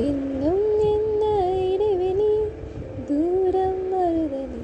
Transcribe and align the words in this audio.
இன்னும் 0.00 0.66
என்ன 0.90 1.22
இடைவெளி 1.64 2.30
தூரம் 3.06 3.82
வருதடி 3.92 4.62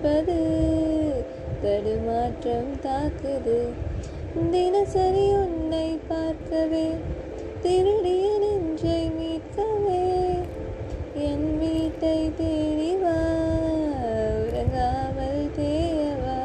நிற்பது 0.00 0.34
தடுமாற்றம் 1.62 2.74
தாக்குது. 2.84 3.56
தினசரி 4.52 5.24
உன்னை 5.38 5.88
பார்க்கவே 6.10 6.84
திருடிய 7.64 8.26
நெஞ்சை 8.42 9.00
மீட்கவே 9.16 10.04
என் 11.28 11.48
வீட்டை 11.62 12.14
தேடிவா 12.40 13.16
உறங்காமல் 14.44 15.42
தேயவா. 15.58 16.38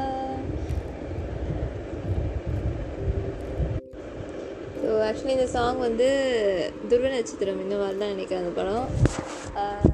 ஸோ 4.82 4.90
ஆக்சுவலி 5.08 5.36
இந்த 5.38 5.50
சாங் 5.58 5.86
வந்து 5.88 6.10
துருவ 6.90 7.12
நட்சத்திரம் 7.18 7.64
இந்த 7.66 7.78
மாதிரி 7.84 8.00
தான் 8.02 8.16
நினைக்கிறேன் 8.16 8.44
அந்த 8.46 8.56
படம். 8.62 9.92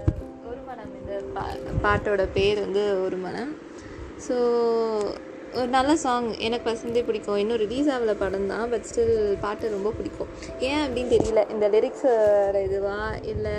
பா 1.39 1.47
பாட்டோட 1.87 2.25
பேர் 2.37 2.63
வந்து 2.67 2.83
ஒரு 3.07 3.19
மனம் 3.25 3.51
ஸோ 4.27 4.37
ஒரு 5.59 5.69
நல்ல 5.75 5.91
சாங் 6.03 6.27
எனக்கு 6.47 6.65
பசந்தே 6.69 7.01
பிடிக்கும். 7.05 7.37
இன்னும் 7.41 7.59
ரிலீஸ் 7.63 7.87
ஆகல 7.93 8.11
படம் 8.19 8.49
தான் 8.51 8.67
பட் 8.71 8.85
ஸ்டில் 8.89 9.13
பாட்டு 9.43 9.71
ரொம்ப 9.75 9.89
பிடிக்கும். 9.97 10.29
ஏன் 10.67 10.81
அப்படின்னு 10.83 11.13
தெரியல. 11.15 11.43
இந்த 11.53 11.65
லிரிக்ஸோட 11.75 12.57
இதுவா? 12.67 12.97
இல்லை 13.31 13.55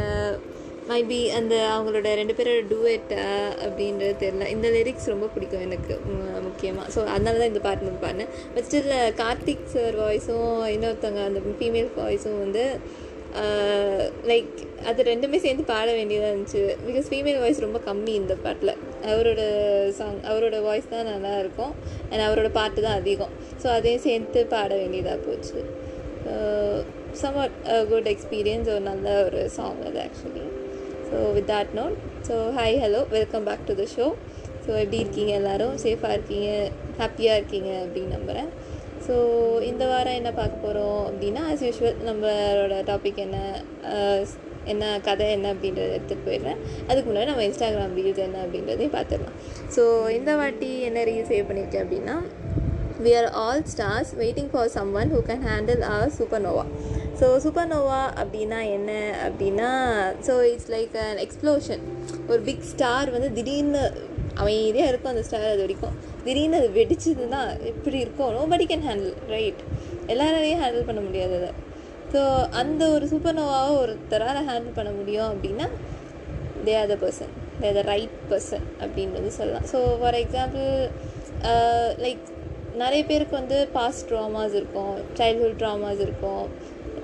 மைபி 0.90 1.18
அந்த 1.38 1.54
அவங்களோட 1.72 2.12
ரெண்டு 2.20 2.34
பேரோட 2.36 2.62
டூவேட் 2.70 3.12
அப்படின்றது 3.64 4.14
தெரியல. 4.22 4.46
இந்த 4.54 4.68
லிரிக்ஸ் 4.76 5.10
ரொம்ப 5.14 5.26
பிடிக்கும் 5.34 5.66
எனக்கு 5.68 5.96
முக்கியமாக 6.46 6.86
ஸோ 6.94 7.00
அதனால 7.14 7.36
தான் 7.40 7.52
இந்த 7.52 7.62
பாட்டு 7.66 7.88
வந்து 7.88 8.04
பாடினேன். 8.06 8.32
பட் 8.54 8.66
ஸ்டில் 8.68 8.94
கார்த்திக் 9.22 9.70
சார் 9.74 9.98
வாய்ஸும் 10.04 10.50
இன்னொருத்தவங்க 10.76 11.22
அந்த 11.30 11.42
ஃபீமேல் 11.60 11.90
வாய்ஸும் 12.00 12.40
வந்து 12.44 12.64
Uh, 13.30 14.04
லைக் 14.28 14.52
அது 14.90 15.00
ரெண்டுமே 15.08 15.38
சேர்ந்து 15.42 15.64
பாட 15.70 15.88
வேண்டியதாக 15.96 16.30
இருந்துச்சு. 16.32 16.62
பிகாஸ் 16.86 17.08
ஃபீமேல் 17.10 17.38
வாய்ஸ் 17.42 17.60
ரொம்ப 17.64 17.78
கம்மி 17.86 18.12
இந்த 18.20 18.34
பாட்டில். 18.44 18.72
அவரோட 19.10 19.42
சாங் 19.98 20.18
அவரோட 20.30 20.56
வாய்ஸ் 20.62 20.88
தான் 20.94 21.10
நல்லா 21.10 21.32
இருக்கும். 21.42 21.72
அண்ட் 22.10 22.24
அவரோட 22.26 22.48
பாட்டு 22.58 22.80
தான் 22.86 22.98
அதிகம். 23.00 23.34
ஸோ 23.62 23.66
அதையும் 23.76 24.04
சேர்த்து 24.06 24.40
பாட 24.54 24.70
வேண்டியதாக 24.82 25.18
போச்சு. 25.26 25.60
சம்வாட் 27.22 27.54
குட் 27.90 28.10
எக்ஸ்பீரியன்ஸ் 28.14 28.70
ஒரு 28.74 28.84
நல்ல 28.90 29.14
ஒரு 29.26 29.42
சாங் 29.58 29.80
அது 29.90 30.00
actually 30.06 30.44
so 31.08 31.18
with 31.36 31.48
that 31.52 31.72
note 31.80 31.96
so 32.28 32.34
hi 32.58 32.76
hello 32.84 33.00
welcome 33.16 33.46
back 33.48 33.64
to 33.70 33.76
the 33.80 33.86
show 33.94 34.08
so 34.64 34.70
எப்படி 34.82 34.98
இருக்கீங்க 35.04 35.32
எல்லோரும்? 35.40 35.74
சேஃபாக 35.84 36.16
இருக்கீங்க? 36.16 36.48
ஹாப்பியாக 37.00 37.38
இருக்கீங்க 37.40 37.70
அப்படின்னு 37.84 38.16
நம்புகிறேன் 38.16 38.50
ஸோ 39.10 39.16
இந்த 39.68 39.84
வாரம் 39.86 40.16
என்ன 40.18 40.30
பார்க்க 40.32 40.64
போகிறோம் 40.64 41.00
அப்படின்னா 41.06 41.40
ஆஸ் 41.52 41.62
யூஷுவல் 41.66 41.96
நம்மளோட 42.08 42.74
டாபிக் 42.90 43.18
என்ன 43.24 43.38
என்ன 44.72 44.84
கதை 45.06 45.26
என்ன 45.30 45.46
அப்படின்றத 45.52 45.94
எடுத்துகிட்டு 45.96 46.26
போயிடுறேன். 46.26 46.58
அதுக்கு 46.88 47.06
முன்னாடி 47.10 47.28
நம்ம 47.30 47.44
இன்ஸ்டாகிராம் 47.46 47.94
ரீல்ஸ் 47.98 48.20
என்ன 48.26 48.38
அப்படின்றதையும் 48.44 48.94
பார்த்துடலாம். 48.96 49.36
ஸோ 49.76 49.82
இந்த 50.18 50.30
வாட்டி 50.40 50.70
என்ன 50.88 51.04
ரீல் 51.08 51.28
சேவ் 51.30 51.48
பண்ணியிருக்கேன் 51.48 51.84
அப்படின்னா 51.84 52.16
we 53.04 53.12
are 53.20 53.28
all 53.42 53.62
stars 53.72 54.12
waiting 54.22 54.50
for 54.52 54.70
someone 55.00 55.12
who 55.14 55.20
can 55.30 55.44
handle 55.48 55.82
our 55.92 56.14
supernova 56.46 56.64
so 57.20 57.26
supernova 57.44 58.02
அப்படின்னா 58.20 58.58
என்ன 58.76 58.90
அப்படின்னா 59.26 59.70
so 60.28 60.34
it's 60.50 60.70
like 60.76 60.94
an 61.06 61.20
explosion 61.26 61.82
ஒரு 62.28 62.40
பிக் 62.48 62.64
ஸ்டார் 62.72 63.10
வந்து 63.10 63.30
திடீர்னு 63.32 63.82
அமைதியாக 64.42 64.90
இருக்கும் 64.90 65.12
அந்த 65.12 65.22
ஸ்டார் 65.26 65.46
அது 65.52 65.64
வரைக்கும். 65.64 65.94
திடீர்னு 66.24 66.58
அது 66.60 66.68
வெடிச்சதுன்னா 66.78 67.40
எப்படி 67.70 67.98
இருக்கும் 68.04 68.32
நோபடி 68.38 68.66
கேன் 68.70 68.86
ஹேண்டில் 68.88 69.14
ரைட் 69.34 69.60
எல்லாராலையும் 70.12 70.62
ஹேண்டில் 70.62 70.88
பண்ண 70.88 71.02
முடியாது 71.08 71.34
அதை. 71.40 71.50
ஸோ 72.12 72.20
அந்த 72.60 72.82
ஒரு 72.94 73.04
சூப்பர் 73.12 73.38
நோவாவை 73.38 73.72
ஒருத்தரால் 73.82 74.48
ஹேண்டில் 74.50 74.76
பண்ண 74.80 74.92
முடியும் 74.98 75.30
அப்படின்னா 75.32 75.68
they 76.66 76.74
are 76.80 76.90
the 76.92 76.96
person 77.04 77.32
they 77.60 77.66
are 77.70 77.78
the 77.80 77.84
right 77.92 78.18
person 78.32 78.66
அப்படின்றது 78.84 79.30
சொல்லலாம். 79.38 79.66
ஸோ 79.72 79.80
ஃபார் 80.02 80.18
எக்ஸாம்பிள் 80.24 80.68
லைக் 82.04 82.24
நிறைய 82.82 83.02
பேருக்கு 83.10 83.34
வந்து 83.40 83.56
பாஸ்ட் 83.78 84.04
ட்ராமாஸ் 84.10 84.54
இருக்கும் 84.58 84.94
சைல்ட்ஹுட் 85.20 85.58
ட்ராமாஸ் 85.62 86.02
இருக்கும் 86.06 86.44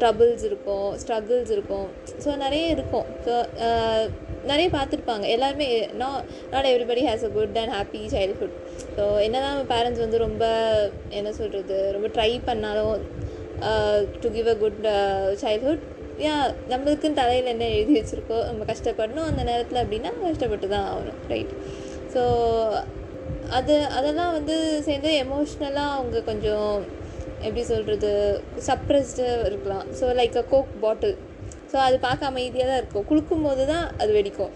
ட்ரபிள்ஸ் 0.01 0.45
இருக்கும் 0.49 0.89
ஸ்ட்ரகிள்ஸ் 1.03 1.53
இருக்கும். 1.57 1.89
ஸோ 2.25 2.31
நிறைய 2.45 2.65
இருக்கும். 2.77 3.07
ஸோ 3.27 3.35
uh, 3.69 4.05
நிறைய 4.51 4.69
பார்த்துருப்பாங்க. 4.77 5.25
எல்லாருமே 5.35 5.67
not 6.03 6.27
not 6.53 6.69
everybody 6.73 7.03
has 7.09 7.27
a 7.29 7.31
good 7.37 7.59
and 7.63 7.75
happy 7.77 8.03
childhood 8.15 8.57
so 8.97 9.05
என்ன 9.27 9.41
தான் 9.47 9.59
பேரண்ட்ஸ் 9.73 10.03
வந்து 10.05 10.19
ரொம்ப 10.27 10.45
என்ன 11.19 11.33
சொல்கிறது 11.41 11.79
ரொம்ப 11.97 12.11
ட்ரை 12.17 12.31
பண்ணாலும் 12.49 12.97
to 14.23 14.31
give 14.37 14.51
a 14.55 14.57
good 14.65 14.83
childhood 15.45 15.85
yeah 16.27 16.35
நம்மளுக்குன்னு 16.73 17.21
தலையில் 17.21 17.53
என்ன 17.55 17.65
எழுதி 17.77 17.95
வச்சுருக்கோ 17.97 18.37
நம்ம 18.51 18.67
கஷ்டப்படணும். 18.73 19.27
அந்த 19.31 19.43
நேரத்தில் 19.51 19.81
அப்படின்னா 19.83 20.13
கஷ்டப்பட்டு 20.21 20.69
தான் 20.75 20.87
ஆகணும் 20.93 21.19
ரைட் 21.33 21.53
ஸோ 22.15 22.23
அது 23.59 23.75
அதெல்லாம் 23.99 24.33
வந்து 24.39 24.57
சேர்ந்து 24.87 25.11
எமோஷ்னலாக 25.25 25.97
அவங்க 25.97 26.23
கொஞ்சம் 26.31 26.71
எப்படி 27.47 27.63
சொல்கிறது 27.71 28.11
சப்ரெஸ்டு 28.69 29.25
இருக்கலாம். 29.49 29.87
So 29.99 30.05
like 30.21 30.39
a 30.43 30.45
coke 30.53 30.73
bottle 30.85 31.17
so 31.73 31.77
அது 31.77 31.99
பார்க்க 31.99 32.27
அமைதியாக 32.27 32.71
தான் 32.71 32.79
இருக்கும். 32.79 33.07
குளுக்கும் 33.11 33.43
போது 33.43 33.67
தான் 33.67 33.99
அது 33.99 34.13
வெடிக்கும். 34.13 34.51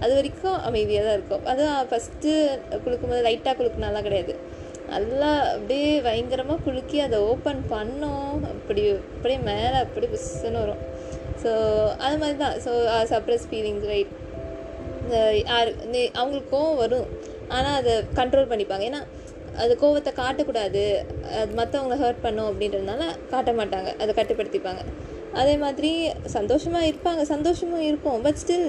அது 0.00 0.14
வரைக்கும் 0.14 0.60
அமைதியாக 0.60 1.06
தான் 1.06 1.16
இருக்கும். 1.16 1.46
அதுவும் 1.46 1.88
ஃபஸ்ட்டு 1.88 2.58
குளுக்கும்போது 2.86 3.22
லைட்டாக 3.22 3.56
குளுக்குனாலாம் 3.58 4.02
கிடையாது. 4.02 4.34
நல்லா 4.88 5.52
அப்படியே 5.52 6.00
பயங்கரமாக 6.00 6.62
குலுக்கி 6.62 7.00
அதை 7.00 7.18
ஓப்பன் 7.18 7.64
பண்ணோம். 7.70 8.44
அப்படி 8.44 8.90
அப்படியே 8.90 9.40
மேலே 9.40 9.76
அப்படி 9.76 10.06
புஷ்ஷுன்னு 10.06 10.58
வரும். 10.58 10.82
ஸோ 11.42 11.50
அது 11.96 12.18
மாதிரி 12.18 12.38
தான். 12.38 12.54
ஸோ 12.54 12.70
சப்ரஸ் 13.14 13.46
ஃபீலிங்ஸ் 13.50 13.86
ரைட் 13.86 14.06
இந்த 15.02 15.42
யார் 15.46 15.84
இந்த- 15.84 16.10
அவங்களுக்கு 16.14 16.56
கோவம் 16.56 16.76
வரும். 16.76 17.06
ஆனால் 17.48 17.74
அதை 17.74 17.92
கண்ட்ரோல் 18.14 18.50
பண்ணிப்பாங்க. 18.52 18.90
ஏன்னா 18.90 19.02
அது 19.56 19.78
கோவத்தை 19.80 20.18
காட்டக்கூடாது. 20.18 21.04
அது 21.36 21.54
மற்றவங்கள 21.56 21.98
ஹர்ட் 22.04 22.22
பண்ணும் 22.22 22.48
அப்படின்றதுனால 22.50 23.04
காட்ட 23.30 23.52
மாட்டாங்க. 23.52 23.96
அதை 23.96 24.14
கட்டுப்படுத்திப்பாங்க. 24.14 24.82
அதே 25.40 25.56
மாதிரி 25.64 25.90
சந்தோஷமாக 26.36 26.88
இருப்பாங்க 26.90 27.22
சந்தோஷமும் 27.34 27.86
இருக்கும் 27.90 28.22
பட் 28.26 28.40
ஸ்டில் 28.42 28.68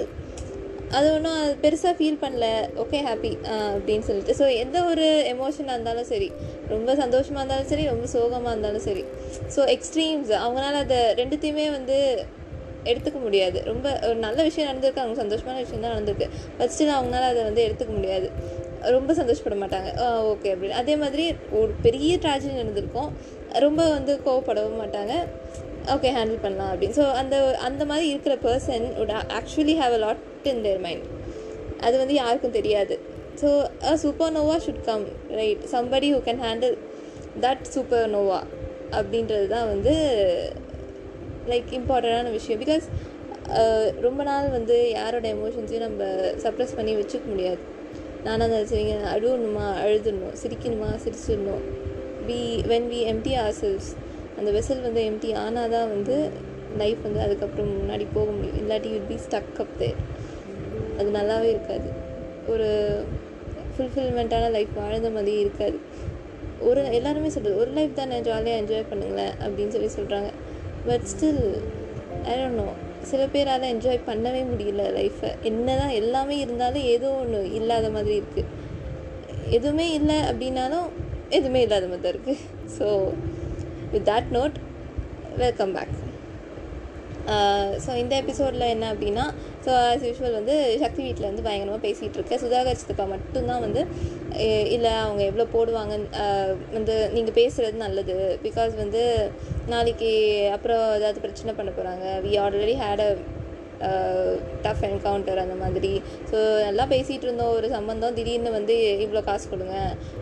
அது 0.98 1.08
ஒன்றும் 1.16 1.36
அது 1.40 1.52
பெருசாக 1.62 1.92
ஃபீல் 1.98 2.20
பண்ணல. 2.22 2.46
ஓகே 2.82 2.98
ஹாப்பி 3.08 3.30
அப்படின்னு 3.74 4.04
சொல்லிட்டு. 4.08 4.34
ஸோ 4.40 4.44
எந்த 4.62 4.78
ஒரு 4.90 5.06
எமோஷனாக 5.34 5.76
இருந்தாலும் 5.76 6.08
சரி 6.10 6.28
ரொம்ப 6.72 6.94
சந்தோஷமாக 7.02 7.40
இருந்தாலும் 7.42 7.70
சரி 7.72 7.84
ரொம்ப 7.92 8.06
சோகமாக 8.14 8.52
இருந்தாலும் 8.54 8.84
சரி. 8.88 9.04
ஸோ 9.56 9.60
எக்ஸ்ட்ரீம்ஸ் 9.76 10.32
அவங்களால 10.42 10.80
அதை 10.86 10.98
ரெண்டுத்தையுமே 11.20 11.66
வந்து 11.76 11.98
எடுத்துக்க 12.90 13.18
முடியாது. 13.26 13.58
ரொம்ப 13.70 13.86
ஒரு 14.08 14.18
நல்ல 14.26 14.42
விஷயம் 14.48 14.68
நடந்திருக்கு 14.70 15.02
அவங்க 15.04 15.16
சந்தோஷமான 15.22 15.56
விஷயம் 15.64 15.84
தான் 15.84 15.94
நடந்திருக்கு. 15.94 16.28
பட் 16.58 16.72
ஸ்டில் 16.74 16.94
அவங்களால 16.98 17.30
அதை 17.32 17.42
வந்து 17.48 17.64
எடுத்துக்க 17.68 17.92
முடியாது. 17.98 18.28
ரொம்ப 18.96 19.14
சந்தோஷப்பட 19.18 19.56
மாட்டாங்க. 19.62 19.88
ஓகே 20.32 20.50
அப்படின்னு. 20.54 20.78
அதே 20.82 20.94
மாதிரி 21.02 21.24
ஒரு 21.60 21.72
பெரிய 21.86 22.12
ட்ராஜடி 22.22 22.54
நடந்திருக்கும். 22.62 23.10
ரொம்ப 23.66 23.80
வந்து 23.96 24.12
கோவப்படவும் 24.26 24.80
மாட்டாங்க. 24.82 25.14
ஓகே 25.94 26.10
ஹேண்டில் 26.16 26.42
பண்ணலாம் 26.44 26.70
அப்படின்னு. 26.72 26.96
ஸோ 26.98 27.04
அந்த 27.20 27.36
அந்த 27.68 27.82
மாதிரி 27.90 28.06
இருக்கிற 28.12 28.34
person 28.46 28.86
would 29.02 29.12
actually 29.38 29.74
have 29.82 29.94
a 29.98 30.00
lot 30.06 30.48
in 30.52 30.62
their 30.66 30.82
mind 30.86 31.06
அது 31.86 31.94
வந்து 32.02 32.14
யாருக்கும் 32.22 32.56
தெரியாது. 32.58 32.94
So 33.40 33.48
a 33.90 33.92
supernova 34.36 34.56
should 34.66 34.82
come 34.88 35.04
right 35.38 35.62
somebody 35.74 36.08
who 36.14 36.18
can 36.28 36.42
handle 36.46 36.76
that 37.44 37.64
supernova 38.14 38.40
அப்படின்றது 38.98 39.46
தான் 39.54 39.68
வந்து 39.72 39.94
லைக் 41.52 41.70
இம்பார்ட்டண்டான 41.78 42.30
விஷயம். 42.38 42.60
பிகாஸ் 42.64 42.86
uh, 43.60 43.86
ரொம்ப 44.06 44.20
நாள் 44.30 44.48
வந்து 44.56 44.76
யாரோட 44.98 45.26
எமோஷன்ஸையும் 45.36 45.86
நம்ம 45.86 46.02
சப்ரஸ் 46.44 46.76
பண்ணி 46.78 46.92
வச்சுக்க 47.00 47.26
முடியாது. 47.32 47.62
நானாக 48.24 48.44
இருந்தாலும் 48.44 48.70
சரிங்க 48.72 48.96
அழுவணுமா 49.14 49.66
அழுதுடணும் 49.84 50.36
சிரிக்கணுமா 50.42 50.88
சிரிச்சிடணும். 51.04 51.64
We 52.28 52.40
when 52.72 52.88
we 52.92 53.00
empty 53.12 53.34
ourselves 53.44 53.90
அந்த 54.40 54.50
வெசல் 54.56 54.86
வந்து 54.86 55.00
எம்டி 55.10 55.30
ஆனால் 55.42 55.72
தான் 55.74 55.90
வந்து 55.94 56.16
லைஃப் 56.78 57.00
வந்து 57.02 57.20
அதுக்கப்புறம் 57.26 57.70
முன்னாடி 57.78 58.04
போக 58.14 58.26
முடியும். 58.30 58.58
இல்லாட்டி 58.62 58.90
யுட் 58.94 59.08
பி 59.08 59.18
ஸ்டக் 59.26 59.58
அப் 59.64 59.74
தேர் 59.78 59.98
அது 60.98 61.08
நல்லாவே 61.18 61.48
இருக்காது. 61.54 61.88
ஒரு 62.48 62.68
ஃபுல்ஃபில்மெண்ட்டான 63.74 64.50
லைஃப் 64.50 64.72
வாழ்ந்த 64.74 65.10
மாதிரி 65.10 65.34
இருக்காது. 65.40 65.78
ஒரு 66.60 66.80
எல்லாருமே 66.98 67.28
சொல்கிறது 67.28 67.60
ஒரு 67.60 67.70
லைஃப் 67.70 67.94
தானே 67.94 68.16
ஜாலியாக 68.20 68.60
என்ஜாய் 68.62 68.90
பண்ணுங்களேன் 68.90 69.34
அப்படின்னு 69.44 69.74
சொல்லி 69.76 69.90
சொல்கிறாங்க 69.98 70.30
பட் 70.86 71.04
ஸ்டில் 71.04 71.44
ஐ 72.28 72.34
don't 72.40 72.60
சில 73.10 73.22
பேரால் 73.26 73.70
என்ஜாய் 73.72 74.06
பண்ணவே 74.08 74.40
முடியல 74.50 74.82
லைஃப்பை 74.96 75.30
என்ன 75.42 75.76
தான் 75.76 75.94
எல்லாமே 76.00 76.36
இருந்தாலும் 76.38 76.88
ஏதோ 76.94 77.10
ஒன்று 77.12 77.38
இல்லாத 77.52 77.86
மாதிரி 77.90 78.14
இருக்குது 78.20 78.48
எதுவுமே 79.50 79.86
இல்லை 79.92 80.18
அப்படின்னாலும் 80.30 80.88
எதுவுமே 81.28 81.60
இல்லாத 81.62 81.86
மாதிரி 81.86 82.02
தான் 82.02 82.14
இருக்குது 82.14 82.42
so 82.78 82.86
with 83.92 84.08
that 84.10 84.30
note 84.36 84.56
welcome 85.42 85.72
back 85.76 85.94
so 87.84 87.90
இந்த 88.02 88.12
எபிசோடில் 88.22 88.70
என்ன 88.74 88.84
அப்படின்னா 88.92 89.24
ஸோ 89.64 89.70
ஆஸ் 89.88 90.04
யூஷுவல் 90.08 90.36
வந்து 90.38 90.54
சக்தி 90.82 91.00
வீட்டில் 91.06 91.28
வந்து 91.28 91.44
பயங்கரமாக 91.46 91.82
பேசிகிட்டு 91.86 92.18
இருக்கேன். 92.18 92.40
சுதாகர் 92.44 92.78
சித்தப்பா 92.80 93.04
மட்டும்தான் 93.12 93.62
வந்து 93.66 93.82
இல்லை 94.74 94.92
அவங்க 95.04 95.22
எவ்வளோ 95.30 95.46
போடுவாங்க 95.54 95.94
வந்து 96.76 96.94
நீங்கள் 97.16 97.36
பேசுகிறது 97.40 97.84
நல்லது. 97.84 98.16
பிகாஸ் 98.46 98.72
வந்து 98.82 99.02
நாளைக்கு 99.74 100.10
அப்புறம் 100.56 100.84
ஏதாவது 100.98 101.24
பிரச்சனை 101.26 101.54
பண்ண 101.58 101.72
போகிறாங்க 101.78 102.06
we 102.26 102.32
already 102.44 102.76
had 102.82 103.04
a 103.06 103.10
tough 104.64 104.84
encounter 104.88 105.42
அந்த 105.44 105.56
மாதிரி. 105.62 105.92
ஸோ 106.30 106.38
நல்லா 106.66 106.84
பேசிகிட்டு 106.92 107.26
இருந்தோம். 107.28 107.52
ஒரு 107.58 107.68
சம்மந்தம் 107.76 108.16
திடீர்னு 108.18 108.50
வந்து 108.58 108.76
இவ்வளோ 109.04 109.22
காசு 109.28 109.46
கொடுங்க. 109.52 109.76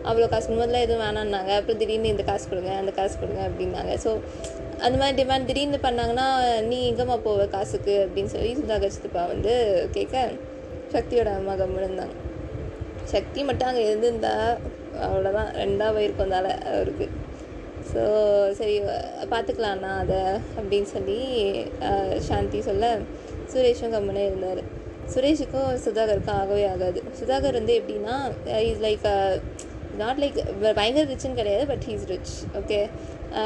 அவ்வளோ 0.09 0.29
காசு 0.35 0.49
முதல்ல 0.57 0.83
எதுவும் 0.87 1.05
வேணான்னாங்க 1.07 1.53
அப்புறம் 1.59 1.81
திடீர்னு 1.83 2.13
இந்த 2.15 2.27
காசு 2.31 2.47
கொடுங்க. 2.53 2.73
அந்த 2.83 2.95
காசு 3.01 3.17
கொடுங்க 3.23 3.43
அப்படின்னாங்க. 3.49 3.95
ஸோ 4.05 4.13
அந்த 4.87 4.97
மாதிரி 5.01 5.17
டிமாண்ட் 5.21 5.49
திடீர்னு 5.51 5.79
பண்ணாங்கன்னா 5.87 6.27
நீ 6.71 6.79
எங்கம்மா 6.91 7.19
போவ 7.29 7.47
காசுக்கு? 7.57 7.95
அப்படின்னு 8.07 8.33
சொல்லி 8.37 8.51
சுதாகர் 8.61 8.95
சித்தப்பா 8.97 9.25
வந்து 9.35 9.55
கேட்க 9.97 10.25
சக்தியோட 10.97 11.31
அம்மா 11.39 11.55
இருந்தாங்க 11.85 12.15
சக்தி 13.15 13.41
மட்டும் 13.49 13.69
அங்கே 13.71 13.83
இருந்திருந்தா 13.89 14.35
அவ்வளோதான் 15.07 15.51
ரெண்டாக 15.63 15.91
போயிருக்கும் 15.97 16.33
தால 16.35 16.49
அவருக்கு. 16.75 17.07
ஸோ 17.91 18.03
சரி 18.59 18.75
பார்த்துக்கலாண்ணா 19.33 19.91
அதை 20.03 20.19
அப்படின்னு 20.59 20.89
சொல்லி 20.95 21.19
சாந்தி 22.29 22.59
சொல்ல 22.69 22.91
சுரேஷும் 23.53 23.95
கம்முனே 23.97 24.25
இருந்தார். 24.29 24.63
சுரேஷுக்கும் 25.15 25.71
சுதாகருக்கும் 25.85 26.39
ஆகவே 26.41 26.65
ஆகாது. 26.73 27.01
சுதாகர் 27.21 27.59
வந்து 27.61 27.75
எப்படின்னா 27.81 28.17
இஸ் 28.71 28.83
லைக் 28.87 29.07
நாட் 30.01 30.19
லைக் 30.23 30.39
பயங்கர 30.79 31.05
ரிச்சுன்னு 31.13 31.41
கிடையாது 31.41 31.65
but 31.71 31.85
he's 31.91 32.05
rich 32.13 32.35
okay 32.61 32.81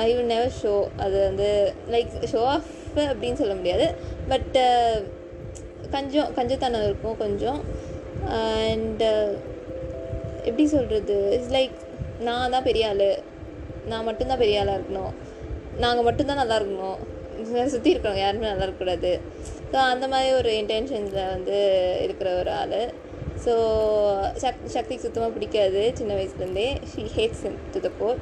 I 0.05 0.09
will 0.17 0.31
never 0.33 0.57
show 0.63 0.75
அது 1.05 1.17
வந்து 1.29 1.49
லைக் 1.95 2.13
ஷோ 2.33 2.41
ஆஃப் 2.55 2.71
அப்படின்னு 3.11 3.41
சொல்ல 3.43 3.55
முடியாது. 3.61 3.87
பட் 4.33 4.57
uh, 4.69 4.97
கொஞ்சம் 5.95 6.29
கஞ்சத்தனம் 6.37 6.85
இருக்கும் 6.89 7.17
கொஞ்சம். 7.25 7.61
அண்ட் 8.69 9.03
uh, 9.13 9.31
எப்படி 10.49 10.65
சொல்கிறது 10.75 11.17
இட்ஸ் 11.37 11.55
லைக் 11.57 11.79
நான் 12.27 12.53
தான் 12.55 12.67
பெரிய 12.69 12.89
ஆள். 12.93 13.09
நான் 13.91 14.07
மட்டும்தான் 14.09 14.43
பெரிய 14.45 14.61
ஆளாக 14.61 14.79
இருக்கணும். 14.79 15.15
நாங்கள் 15.85 16.07
மட்டும்தான் 16.09 16.41
நல்லா 16.43 16.57
இருக்கணும். 16.61 17.01
சுற்றி 17.75 17.91
இருக்கிறவங்க 17.93 18.25
யாருமே 18.27 18.51
நல்லா 18.53 18.67
இருக்கக்கூடாது. 18.67 19.13
ஸோ 19.73 19.79
அந்த 19.93 20.07
மாதிரி 20.13 20.31
ஒரு 20.41 20.51
இன்டென்ஷன்ஸில் 20.63 21.31
வந்து 21.35 21.57
இருக்கிற 22.07 22.29
ஒரு 22.43 22.51
ஆள். 22.61 22.79
ஸோ 23.45 23.53
சக் 24.43 24.59
சக்திக்கு 24.75 25.05
சுத்தமாக 25.05 25.31
பிடிக்காது 25.37 25.81
சின்ன 25.99 26.13
வயசுலேருந்தே. 26.19 26.67
She 26.91 27.03
hates 27.15 27.45
to 27.75 27.79
the 27.87 27.91
bore 28.01 28.19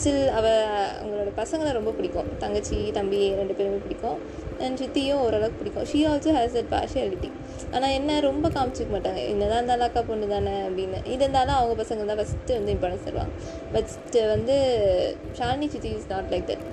still 0.00 0.20
அவள் 0.38 0.60
அவங்களோட 1.00 1.30
பசங்களை 1.40 1.70
ரொம்ப 1.78 1.90
பிடிக்கும். 1.98 2.28
தங்கச்சி 2.42 2.78
தம்பி 2.98 3.20
ரெண்டு 3.40 3.56
பேருமே 3.58 3.80
பிடிக்கும். 3.86 4.18
அண்ட் 4.64 4.78
சித்தியும் 4.82 5.22
ஓரளவுக்கு 5.24 5.60
பிடிக்கும். 5.62 5.86
She 5.92 6.00
also 6.10 6.32
has 6.38 6.56
that 6.58 6.72
partiality 6.74 7.30
ஆனால் 7.74 7.94
என்ன 7.98 8.20
ரொம்ப 8.28 8.46
காமிச்சிக்க 8.56 8.90
மாட்டாங்க. 8.96 9.20
என்னதான் 9.32 9.60
இருந்தாலும் 9.60 9.86
அக்கா 9.88 10.02
பொண்ணு 10.10 10.28
தானே 10.34 10.54
அப்படின்னு. 10.68 11.00
இது 11.14 11.22
இருந்தாலும் 11.26 11.56
அவங்க 11.60 11.76
பசங்க 11.82 12.06
தான் 12.10 12.20
ஃபஸ்ட்டு 12.20 12.58
வந்து 12.58 12.74
இம்பார்ட்டன்ஸ் 12.76 13.06
தருவாங்க. 13.08 13.34
பட் 13.74 14.18
வந்து 14.34 14.56
ஷாலினி 15.40 15.68
சித்தி 15.74 15.92
இஸ் 15.98 16.10
நாட் 16.14 16.30
லைக் 16.34 16.48
தட் 16.52 16.66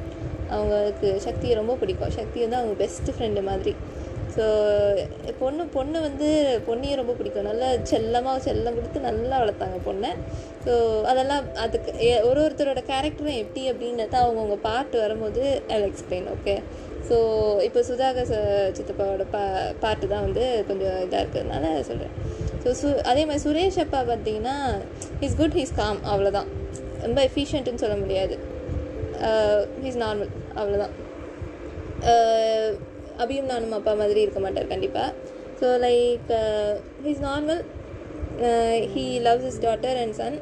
அவங்களுக்கு 0.56 1.10
சக்தியை 1.28 1.56
ரொம்ப 1.62 1.74
பிடிக்கும். 1.82 2.14
சக்தி 2.20 2.40
வந்து 2.46 2.60
அவங்க 2.60 2.76
பெஸ்ட் 2.84 3.10
ஃப்ரெண்டு 3.16 3.42
மாதிரி. 3.50 3.74
ஸோ 4.36 4.46
பொண்ணு 5.40 5.64
பொண்ணு 5.76 5.98
வந்து 6.06 6.28
பொண்ணையும் 6.68 7.00
ரொம்ப 7.00 7.14
பிடிக்கும். 7.20 7.48
நல்லா 7.50 7.68
செல்லமாக 7.92 8.44
செல்லம் 8.48 8.76
கொடுத்து 8.78 9.00
நல்லா 9.08 9.36
வளர்த்தாங்க 9.42 9.78
பொண்ணை. 9.88 10.12
ஸோ 10.66 10.74
அதெல்லாம் 11.12 11.46
அதுக்கு 11.64 11.92
ஒரு 12.30 12.40
ஒருத்தரோட 12.46 12.82
கேரக்டரும் 12.92 13.40
எப்படி 13.44 13.64
அப்படின்றத 13.72 14.18
அவங்கவுங்க 14.24 14.58
பாட்டு 14.68 14.98
வரும்போது 15.06 15.44
ஐ 15.76 15.80
எக்ஸ்பிளைன் 15.90 16.30
ஓகே 16.36 16.56
ஸோ 17.10 17.18
இப்போ 17.68 17.82
சுதாகர் 17.90 18.34
சித்தப்பாவோட 18.78 19.26
பா 19.36 19.42
பாட்டு 19.84 20.06
தான் 20.14 20.26
வந்து 20.28 20.44
கொஞ்சம் 20.68 20.98
இதாக 21.06 21.22
இருக்கிறதுனால 21.24 21.66
சொல்கிறேன் 21.90 22.16
ஸோ 22.64 22.72
சு 22.82 22.88
அதே 23.12 23.22
மாதிரி 23.30 23.44
சுரேஷ் 23.46 23.80
அப்பா 23.86 24.02
பார்த்தீங்கன்னா 24.12 24.56
இஸ் 25.28 25.38
குட் 25.42 25.58
ஹீஸ் 25.60 25.78
காம் 25.82 26.02
அவ்வளோதான் 26.12 26.50
ரொம்ப 27.06 27.20
எஃபிஷியன்ட்டுன்னு 27.30 27.84
சொல்ல 27.86 27.98
முடியாது. 28.04 28.38
ஹீஸ் 29.84 30.00
நார்மல் 30.04 30.32
அவ்வளோதான் 30.62 30.96
அபியும் 33.24 33.52
நானும் 33.52 33.76
அப்பா 33.78 33.94
மாதிரி 34.02 34.22
இருக்க 34.26 34.42
மாட்டார் 34.46 34.72
கண்டிப்பாக 34.74 35.10
so 35.62 35.70
like 35.88 36.32
he's 37.06 37.24
normal 37.30 37.62
he 38.94 39.06
loves 39.28 39.48
his 39.52 39.62
daughter 39.68 40.00
and 40.04 40.16
son 40.22 40.38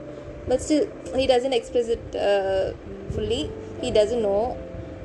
but 0.49 0.61
still 0.65 0.87
he 1.19 1.25
doesn't 1.33 1.57
express 1.59 1.91
it 1.95 2.13
fully 3.13 3.41
he 3.81 3.89
doesn't 3.99 4.27
know 4.31 4.39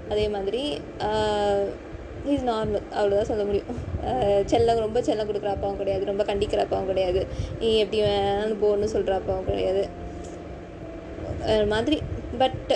அதே 0.09 0.27
மாதிரி 0.29 0.63
uh, 1.09 1.63
ஹீஸ் 2.27 2.45
நார்மல் 2.49 2.85
அவ்வளோதான் 2.99 3.29
சொல்ல 3.31 3.45
முடியும். 3.45 3.71
Uh, 4.11 4.41
செல்லம் 4.51 4.83
ரொம்ப 4.85 4.99
செல்லம் 5.01 5.29
கொடுக்குற 5.29 5.51
அப்பாவும் 5.55 5.81
கிடையாது. 5.81 6.05
ரொம்ப 6.05 6.25
கண்டிக்கிற 6.25 6.61
அப்பாவும் 6.65 6.87
கிடையாது. 6.87 7.21
நீ 7.61 7.69
எப்படி 7.79 8.01
வேணாலும் 8.03 8.61
போன்னு 8.65 8.93
சொல்கிற 8.95 9.15
அப்பாவும் 9.15 9.49
கிடையாது. 9.51 9.83
மாதிரி. 11.69 11.97
பட் 12.39 12.73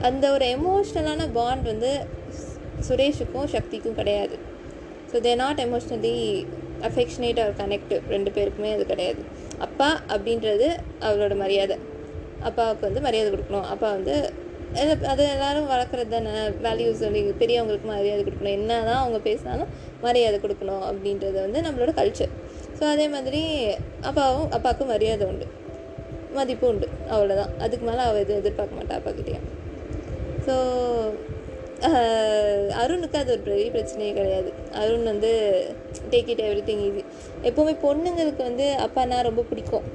அந்த 0.00 0.24
ஒரு 0.30 0.46
எமோஷ்னலான 0.56 1.22
பாண்ட் 1.32 1.64
வந்து 1.64 1.92
சுரேஷுக்கும் 2.88 3.44
சக்திக்கும் 3.44 3.94
கிடையாது. 3.94 4.38
So 5.12 5.14
they 5.14 5.34
not 5.34 5.60
emotionally 5.60 6.46
affectionate 6.80 7.42
or 7.42 7.56
connective 7.56 8.00
ரெண்டு 8.08 8.30
பேருக்குமே 8.30 8.72
அது 8.72 8.86
கிடையாது. 8.86 9.22
அப்பா 9.58 10.00
அப்படின்றது 10.08 10.76
அவரோட 11.00 11.36
மரியாதை. 11.36 11.76
அப்பாவுக்கு 12.40 12.86
வந்து 12.86 13.00
மரியாதை 13.00 13.32
கொடுக்கணும். 13.32 13.62
அப்பா 13.62 13.90
வந்து 13.90 14.32
அது- 14.74 15.04
அது 15.04 15.28
எல்லாரும் 15.28 15.70
வளர்க்குறது 15.70 16.08
தானே? 16.08 16.30
வேல்யூஸ் 16.48 17.32
பெரியவங்களுக்கு 17.38 17.84
மரியாதை 17.84 18.24
கொடுக்கணும். 18.24 18.50
என்ன 18.50 18.82
தான் 18.82 18.96
அவங்க 18.96 19.18
பேசினாலும் 19.18 19.66
மரியாதை 20.00 20.38
கொடுக்கணும் 20.38 20.82
அப்படின்றது 20.82 21.32
வந்து 21.32 21.60
நம்மளோட 21.60 21.88
கல்ச்சர் 21.88 22.28
ஸோ 22.78 22.82
அதே 22.82 23.08
மாதிரி 23.08 23.70
அப்பாவும் 24.00 24.50
அப்பாவுக்கும் 24.50 24.88
மரியாதை 24.88 25.26
உண்டு. 25.26 25.46
மதிப்பு 26.32 26.68
உண்டு. 26.68 26.88
அவ்வளோதான் 27.10 27.56
அதுக்கு 27.58 27.86
மேலே 27.86 27.98
அவள் 27.98 28.20
எதுவும் 28.20 28.44
எதிர்பார்க்க 28.44 28.82
மாட்டா 28.82 28.98
அப்பாக்கிட்டேயும் 28.98 29.44
ஸோ 30.46 30.54
அருணுக்கு 32.80 33.16
அது 33.20 33.32
ஒரு 33.34 33.42
பெரிய 33.48 33.68
பிரச்சனையே 33.74 34.12
கிடையாது. 34.18 34.50
அருண் 34.80 35.10
வந்து 35.10 35.30
take 36.12 36.30
it 36.32 36.42
every 36.46 36.62
thing 36.68 36.82
easy 36.88 37.02
எப்போவுமே 37.48 37.74
பொண்ணுங்களுக்கு 37.84 38.42
வந்து 38.48 38.66
அப்பானா 38.86 39.18
ரொம்ப 39.28 39.44
பிடிக்கும். 39.50 39.86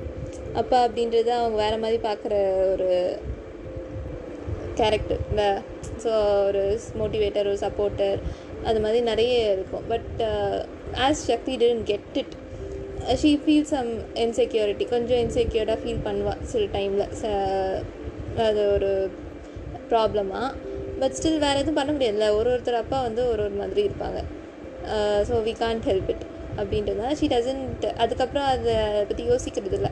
அப்பா 0.61 0.77
அப்படின்றது 0.87 1.31
அவங்க 1.39 1.57
வேறு 1.63 1.77
மாதிரி 1.83 1.99
பார்க்குற 2.07 2.33
ஒரு 2.73 2.89
கேரக்டர் 4.79 5.21
இல்லை 5.29 5.49
ஸோ 6.03 6.11
ஒரு 6.47 6.63
மோட்டிவேட்டர் 6.99 7.49
ஒரு 7.51 7.59
சப்போர்ட்டர் 7.65 8.19
அது 8.69 8.79
மாதிரி 8.85 9.01
நிறைய 9.11 9.35
இருக்கும். 9.55 9.85
But 9.91 10.21
as 11.07 11.25
Shakti 11.31 11.55
tend 11.63 11.85
get 11.91 12.17
it 12.21 12.35
she 13.21 13.31
feel 13.43 13.69
some 13.73 13.91
insecurity 14.23 14.85
கொஞ்சம் 14.95 15.21
இன்செக்யூர்டாக 15.25 15.79
ஃபீல் 15.83 16.03
பண்ணுவாள் 16.07 16.43
சில 16.51 16.65
டைமில் 16.75 17.07
அது 18.47 18.61
ஒரு 18.75 18.91
ப்ராப்ளமாக 19.91 20.49
பட் 21.01 21.15
ஸ்டில் 21.17 21.41
வேறு 21.45 21.61
எதுவும் 21.61 21.79
பண்ண 21.79 21.91
முடியாதுல்ல. 21.95 22.27
ஒரு 22.39 22.49
ஒருத்தர் 22.53 22.81
அப்பா 22.83 22.97
வந்து 23.07 23.21
ஒரு 23.31 23.41
ஒரு 23.47 23.55
மாதிரி 23.61 23.81
இருப்பாங்க. 23.89 24.19
So 25.29 25.35
we 25.47 25.53
can't 25.63 25.87
help 25.89 26.09
it 26.13 26.25
அப்படின்றதுனால 26.59 27.11
ஷீ 27.19 27.27
டசன்ட் 27.33 27.85
அதுக்கப்புறம் 28.03 28.47
அதை 28.53 28.73
பற்றி 29.09 29.23
யோசிக்கிறது 29.31 29.77
இல்லை 29.79 29.91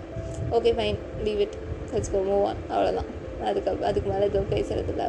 okay 0.57 0.71
fine 0.77 0.99
leave 1.25 1.41
it 1.45 1.57
let's 1.93 2.11
go 2.15 2.21
move 2.29 2.45
on 2.49 2.61
அவ்வளோதான் 2.73 3.09
அதுக்கு 3.49 3.69
அதுக்கு 3.89 4.07
மேலே 4.11 4.25
எதுவும் 4.29 4.51
பேசுகிறது 4.55 4.91
இல்லை 4.93 5.07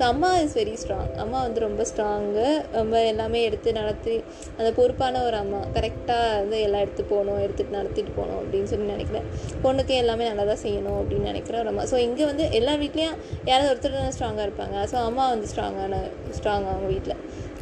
ஸோ 0.00 0.04
அம்மா 0.12 0.28
இஸ் 0.42 0.54
வெரி 0.58 0.74
ஸ்ட்ராங் 0.82 1.10
அம்மா 1.22 1.38
வந்து 1.46 1.60
ரொம்ப 1.64 1.82
ஸ்ட்ராங்கு 1.88 2.44
ரொம்ப 2.76 2.94
எல்லாமே 3.08 3.40
எடுத்து 3.48 3.70
நடத்தி 3.78 4.14
அந்த 4.58 4.68
பொறுப்பான 4.78 5.22
ஒரு 5.26 5.36
அம்மா. 5.40 5.58
கரெக்டாக 5.74 6.28
வந்து 6.42 6.58
எல்லாம் 6.66 6.82
எடுத்து 6.84 7.02
போகணும் 7.10 7.40
எடுத்துகிட்டு 7.44 7.76
நடத்திட்டு 7.78 8.12
போகணும் 8.18 8.38
அப்படின்னு 8.42 8.68
சொல்லி 8.70 8.86
நினைக்கிறேன். 8.92 9.26
பொண்ணுக்கு 9.64 9.94
எல்லாமே 10.02 10.26
நல்லா 10.28 10.44
தான் 10.50 10.62
செய்யணும் 10.64 10.98
அப்படின்னு 11.00 11.28
நினைக்கிற 11.30 11.56
ஒரு 11.62 11.70
அம்மா. 11.72 11.84
ஸோ 11.90 11.96
இங்கே 12.06 12.24
வந்து 12.30 12.44
எல்லா 12.58 12.74
வீட்லேயும் 12.82 13.18
யாராவது 13.50 13.70
ஒருத்தர் 13.72 13.96
தான் 13.98 14.14
ஸ்ட்ராங்காக 14.16 14.46
இருப்பாங்க. 14.48 14.76
ஸோ 14.92 14.98
அம்மா 15.08 15.26
வந்து 15.34 15.48
ஸ்ட்ராங்கான 15.52 15.98
ஸ்ட்ராங் 16.38 16.68
அவங்க 16.72 16.88
வீட்டில் 16.94 17.16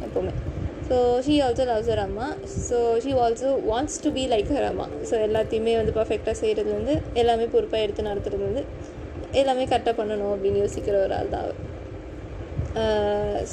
எப்போவுமே. 0.07 0.33
So 0.89 0.97
she 1.25 1.35
also 1.47 1.65
loves 1.71 1.91
her 1.93 2.03
amma. 2.07 2.27
So 2.69 2.79
she 3.05 3.13
also 3.25 3.51
wants 3.71 3.99
to 4.05 4.11
be 4.19 4.23
like 4.35 4.51
her 4.57 4.69
amma. 4.71 4.87
So 5.09 5.17
எல்லாத்தையுமே 5.27 5.73
வந்து 5.81 5.95
பர்ஃபெக்டாக 5.99 6.37
செய்கிறது 6.43 6.71
வந்து 6.77 6.95
எல்லாமே 7.23 7.47
பொறுப்பாக 7.55 7.85
எடுத்து 7.87 8.07
நடத்துறது 8.11 8.45
வந்து 8.49 8.63
எல்லாமே 9.41 9.65
கரெக்டாக 9.73 9.95
பண்ணணும் 10.01 10.33
அப்படின்னு 10.35 10.61
யோசிக்கிற 10.65 10.95
ஒரு 11.07 11.15
ஆள் 11.19 11.33
தான் 11.35 11.43
அவர் 11.47 11.59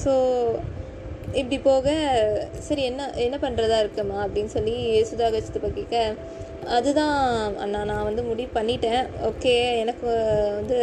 ஸோ 0.02 0.12
இப்படி 1.32 1.58
போக 1.58 1.86
சரி 2.58 2.82
என்ன 2.82 3.10
என்ன 3.14 3.36
பண்ணுறதா 3.36 3.78
இருக்கம்மா 3.82 4.18
அப்படின்னு 4.24 4.52
சொல்லி 4.56 4.74
சுதாகர் 5.10 5.46
சித்தப்பா 5.46 5.68
கேட்க 5.68 6.14
அதுதான் 6.76 7.18
அண்ணா 7.56 7.80
நான் 7.84 8.04
வந்து 8.04 8.22
முடிவு 8.22 8.50
பண்ணிட்டேன். 8.54 9.02
ஓகே 9.22 9.54
எனக்கு 9.82 10.06
வந்து 10.58 10.78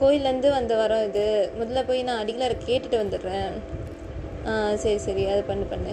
கோயிலேருந்து 0.00 0.50
வந்த 0.50 0.74
வரோம் 0.76 1.04
இது. 1.08 1.26
முதல்ல 1.60 1.86
போய் 1.86 2.02
நான் 2.02 2.22
அடிகளாரை 2.22 2.56
கேட்டுட்டு 2.66 3.02
வந்துடுறேன். 3.02 3.50
ஆ 4.46 4.52
சரி 4.76 4.98
சரி 4.98 5.26
அதை 5.26 5.42
பண்ணு 5.42 5.64
பண்ணு. 5.64 5.92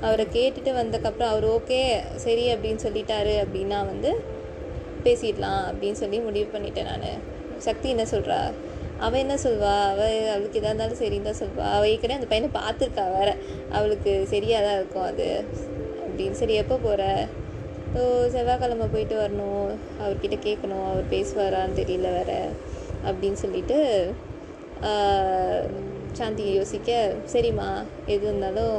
அவரை 0.00 0.26
கேட்டுட்டு 0.32 0.72
வந்தக்கப்புறம் 0.80 1.32
அவர் 1.32 1.46
ஓகே 1.56 1.80
சரி 2.16 2.54
அப்படின்னு 2.54 2.84
சொல்லிட்டாரு 2.86 3.34
அப்படின்னா 3.44 3.86
வந்து 3.86 4.10
பேசிடலாம் 5.04 5.62
அப்படின்னு 5.70 6.00
சொல்லி 6.02 6.18
முடிவு 6.18 6.48
பண்ணிட்டேன் 6.54 6.90
நான். 6.92 7.24
சக்தி 7.58 7.88
என்ன 7.88 8.04
சொல்கிறா 8.04 8.38
அவள் 9.04 9.22
என்ன 9.24 9.34
சொல்வா? 9.46 9.74
அவள் 9.92 10.16
அவளுக்கு 10.34 10.58
எதாக 10.60 10.70
இருந்தாலும் 10.70 11.00
சரின்னு 11.02 11.28
தான் 11.28 11.40
சொல்வா. 11.42 11.66
அவள் 11.76 11.90
ஏற்கனவே 11.92 12.18
அந்த 12.20 12.28
பையனை 12.30 12.48
பார்த்துருக்கா 12.56 13.04
வேற. 13.18 13.30
அவளுக்கு 13.76 14.12
சரியாக 14.32 14.64
தான் 14.66 14.78
இருக்கும் 14.80 15.08
அது. 15.10 15.28
அப்படின்னு 16.06 16.38
சரி 16.42 16.56
எப்போ 16.62 16.78
போகிற 16.86 17.04
ஸோ 17.92 18.02
செவ்வாய்க்கிழமை 18.32 18.86
போயிட்டு 18.94 19.14
வரணும். 19.20 19.68
அவர்கிட்ட 20.00 20.36
கேட்கணும். 20.46 20.86
அவர் 20.90 21.12
பேசுவாரான்னு 21.12 21.78
தெரியல 21.80 22.08
வேற. 22.18 22.32
அப்படின்னு 23.08 23.38
சொல்லிட்டு 23.44 23.78
சாந்தி 26.18 26.44
யோசிக்க 26.58 26.90
சரிம்மா 27.32 27.68
எது 28.14 28.24
இருந்தாலும் 28.28 28.76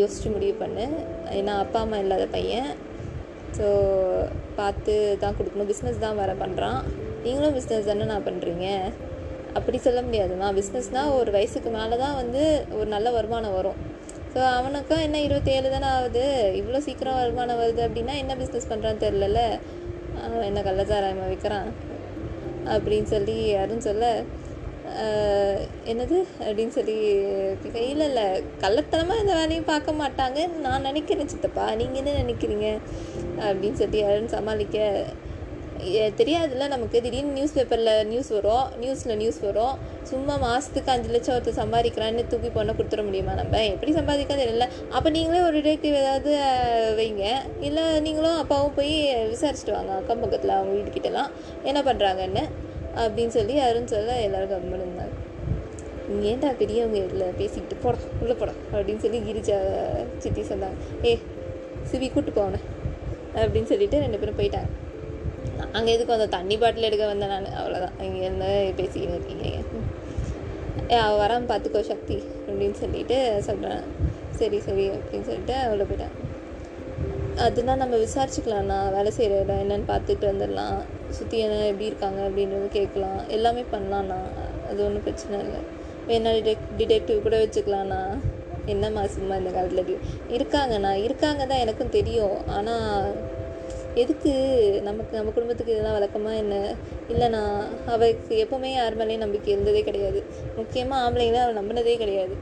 யோசிச்சு 0.00 0.28
முடிவு 0.34 0.54
பண்ணு. 0.60 0.84
ஏன்னா 1.38 1.54
அப்பா 1.64 1.78
அம்மா 1.84 1.98
இல்லாத 2.02 2.24
பையன். 2.36 2.70
ஸோ 3.58 3.66
பார்த்து 4.58 4.94
தான் 5.22 5.36
கொடுக்கணும். 5.38 5.70
பிஸ்னஸ் 5.72 6.04
தான் 6.04 6.18
வேறு 6.20 6.34
பண்ணுறான் 6.44 6.80
நீங்களும் 7.26 7.56
பிஸ்னஸ் 7.58 7.90
தானே 7.90 8.06
நான் 8.12 8.26
பண்ணுறீங்க 8.28 8.66
அப்படி 9.58 9.78
சொல்ல 9.84 10.00
முடியாதுமா 10.06 10.48
பிஸ்னஸ்னால் 10.58 11.14
ஒரு 11.18 11.30
வயசுக்கு 11.36 11.70
மேலே 11.76 11.96
தான் 12.04 12.16
வந்து 12.22 12.42
ஒரு 12.78 12.88
நல்ல 12.94 13.10
வருமானம் 13.18 13.56
வரும். 13.58 13.78
ஸோ 14.32 14.40
அவனுக்கும் 14.56 15.02
என்ன 15.04 15.18
இருபத்தேழு 15.26 15.68
தானே 15.74 15.88
ஆகுது? 15.98 16.24
இவ்வளோ 16.60 16.80
சீக்கிரம் 16.86 17.20
வருமானம் 17.20 17.60
வருது 17.62 17.80
அப்படின்னா 17.86 18.14
என்ன 18.22 18.32
பிஸ்னஸ் 18.40 18.70
பண்ணுறான்னு 18.72 19.02
தெரிலல 19.04 19.42
அவன் 20.24 20.48
என்ன 20.50 20.60
கள்ளச்சாராயமாக 20.66 21.30
விற்கிறான்? 21.32 21.70
அப்படின்னு 22.74 23.08
சொல்லி 23.14 23.36
யாரும் 23.56 23.86
சொல்ல 23.88 24.04
என்னது? 25.90 26.18
அப்படின்னு 26.46 26.72
சொல்லி 26.76 26.96
கேட்க, 27.62 27.78
இல்லை 27.92 28.06
இல்லை. 28.10 28.26
கள்ளத்தனமாக 28.62 29.22
இந்த 29.22 29.32
வேலையும் 29.38 29.70
பார்க்க 29.72 30.00
மாட்டாங்க 30.02 30.38
நான் 30.66 30.86
நினைக்கிறேன் 30.88 31.32
சித்தப்பா. 31.32 31.64
நீங்கள் 31.80 32.00
என்ன 32.02 32.14
நினைக்கிறீங்க? 32.22 32.68
அப்படின்னு 33.46 33.78
சொல்லி 33.82 33.98
யாரும் 34.04 34.34
சமாளிக்க 34.36 34.78
தெரியாதுல்ல 36.20 36.66
நமக்கு. 36.68 37.02
திடீர்னு 37.02 37.32
நியூஸ் 37.32 37.54
பேப்பரில் 37.54 38.06
நியூஸ் 38.06 38.28
வரும். 38.28 38.66
நியூஸில் 38.82 39.16
நியூஸ் 39.16 39.40
வரும். 39.40 39.74
சும்மா 40.02 40.36
மாதத்துக்கு 40.36 40.90
அஞ்சு 40.92 41.10
லட்சம் 41.10 41.36
ஒருத்தர் 41.36 41.58
சம்பாதிக்கிறான்னு 41.62 42.26
தூக்கி 42.26 42.48
பொண்ணை 42.48 42.72
கொடுத்துட 42.78 43.04
முடியுமா 43.04 43.32
நம்ம? 43.32 43.64
எப்படி 43.66 43.92
சம்பாதிக்காது 43.92 44.42
தெரியல. 44.42 44.68
அப்போ 44.90 45.10
நீங்களே 45.10 45.40
ஒரு 45.42 45.58
டிடெக்டிவ் 45.58 45.96
ஏதாவது 46.02 46.32
வைங்க. 46.98 47.24
இல்லை 47.60 47.84
நீங்களும் 48.00 48.36
அப்பாவும் 48.36 48.74
போய் 48.74 48.94
விசாரிச்சுட்டு 49.32 49.76
வாங்க. 49.78 49.92
அக்கம் 49.92 50.20
பக்கத்தில் 50.20 50.56
அவங்க 50.58 50.72
வீட்டுக்கிட்டலாம். 50.78 51.30
என்ன 51.62 51.82
பண்ணுறாங்கன்னு 51.82 52.44
அப்படின்னு 53.04 53.34
சொல்லி 53.38 53.58
அருண் 53.58 53.92
சொல்ல 53.94 54.20
எல்லோரும் 54.20 54.50
கம்மன் 54.50 54.84
இருந்தாங்க. 54.84 55.14
ஏன்டா 56.30 56.56
பெரியவங்க 56.56 56.98
இதில் 56.98 57.36
பேசிக்கிட்டு 57.36 57.76
போடா 57.82 57.98
உள்ளே 58.20 58.32
போடா 58.32 58.52
அப்படின்னு 58.72 59.02
சொல்லி 59.04 59.18
கிரிஜா 59.28 59.56
சித்தி 60.18 60.42
சொன்னாங்க. 60.42 60.76
ஏ 61.04 61.18
சிவி 61.90 62.06
கூப்பிட்டு 62.12 62.40
போவனே 62.40 62.60
அப்படின்னு 63.34 63.70
சொல்லிட்டு 63.72 63.98
ரெண்டு 63.98 64.18
பேரும் 64.18 64.38
போயிட்டாங்க. 64.38 64.70
அங்கே 65.76 65.90
எதுக்கு 65.94 66.14
வந்த? 66.14 66.26
தண்ணி 66.36 66.56
பாட்டில் 66.62 66.88
எடுக்க 66.88 67.04
வந்தேன் 67.10 67.32
நான். 67.34 67.46
அவ்வளோதான் 67.60 67.96
இங்கேருந்து 68.06 68.50
பேசிக்கிட்டு 68.78 69.16
இருக்கீங்க. 69.16 69.46
ஏ 70.92 70.96
அவள் 71.04 71.20
வராமல் 71.22 71.50
பார்த்துக்கோ 71.50 71.80
சக்தி 71.92 72.16
அப்படின்னு 72.46 72.76
சொல்லிட்டு 72.82 73.16
சொல்கிறேன் 73.48 73.84
சரி 74.40 74.58
சரி 74.66 74.84
அப்படின்னு 74.94 75.28
சொல்லிட்டு 75.28 75.54
அவ்வளோ 75.64 75.86
போயிட்டேன். 75.90 76.14
அதுதான் 77.44 77.80
நம்ம 77.82 77.94
விசாரிச்சுக்கலாம்ண்ணா. 78.02 78.76
வேலை 78.96 79.10
செய்கிற 79.16 79.40
இடம் 79.44 79.62
என்னன்னு 79.62 79.88
பார்த்துட்டு 79.92 80.26
வந்துடலாம். 80.30 80.78
சுற்றி 81.16 81.36
என்ன 81.38 81.64
எப்படி 81.70 81.90
இருக்காங்க 81.90 82.20
அப்படின்றது 82.28 82.68
கேட்கலாம். 82.78 83.18
எல்லாமே 83.36 83.64
பண்ணலாம்ண்ணா. 83.74 84.18
அது 84.70 84.78
ஒன்றும் 84.86 85.06
பிரச்சனை 85.06 85.38
இல்லை. 85.46 85.60
வேணா 86.08 86.32
டிடெக் 86.36 86.66
டிடெக்டிவ் 86.80 87.24
கூட 87.26 87.36
வச்சுக்கலாம்ண்ணா. 87.44 88.00
என்ன 88.72 89.06
சும்மா 89.16 89.34
இந்த 89.40 89.50
காலத்தில் 89.56 90.00
இருக்காங்கண்ணா. 90.36 90.92
இருக்காங்க 91.06 91.42
தான் 91.50 91.62
எனக்கும் 91.64 91.92
தெரியும். 91.96 92.38
ஆனால் 92.56 93.06
எதுக்கு 94.02 94.32
நமக்கு 94.86 95.12
நம்ம 95.16 95.30
குடும்பத்துக்கு 95.34 95.74
இதெல்லாம் 95.74 95.94
வழக்கமாக 95.96 96.40
என்ன? 96.40 96.54
இல்லைண்ணா 97.12 97.40
அவளுக்கு 97.92 98.34
எப்போவுமே 98.44 98.70
யார் 98.72 98.98
மேலேயும் 99.00 99.22
நம்பிக்கை 99.24 99.50
இருந்ததே 99.54 99.82
கிடையாது. 99.82 100.20
முக்கியமாக 100.56 101.04
ஆம்பளைங்களை 101.04 101.40
அவள் 101.44 101.58
நம்பினதே 101.60 101.94
கிடையாது. 102.02 102.34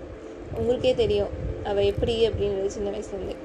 உங்களுக்கே 0.59 0.95
தெரியும் 0.95 1.31
அவள் 1.71 1.89
எப்படி 1.91 2.15
அப்படின்றது 2.29 2.75
சின்ன 2.77 2.91
வயசுலேருந்து. 2.95 3.37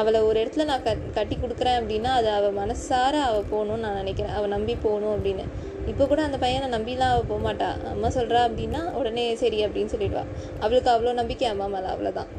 அவளை 0.00 0.20
ஒரு 0.28 0.36
இடத்துல 0.42 0.64
நான் 0.64 0.84
கட் 0.88 1.06
கட்டி 1.14 1.36
கொடுக்குறேன் 1.36 1.78
அப்படின்னா 1.80 2.10
அது 2.18 2.28
அவள் 2.38 2.58
மனசார 2.60 3.14
அவள் 3.28 3.50
போகணும்னு 3.52 3.84
நான் 3.86 4.00
நினைக்கிறேன். 4.02 4.34
அவள் 4.38 4.54
நம்பி 4.56 4.74
போகணும் 4.86 5.14
அப்படின்னு. 5.16 5.44
இப்போ 5.90 6.04
கூட 6.06 6.20
அந்த 6.22 6.38
பையனை 6.38 6.66
நம்பிலாம் 6.76 7.12
அவள் 7.14 7.30
போக 7.30 7.40
மாட்டா 7.48 7.68
அம்மா 7.94 8.08
சொல்கிறா 8.18 8.42
அப்படின்னா 8.48 8.82
உடனே 9.00 9.24
சரி 9.42 9.60
அப்படின்னு 9.66 9.94
சொல்லிடுவா. 9.94 10.24
அவளுக்கு 10.60 10.90
அவ்வளோ 10.94 11.12
நம்பிக்கை 11.20 11.48
அம்மா 11.54 11.68
மேலே 11.74 11.90
அவ்வளோதான் 11.94 12.30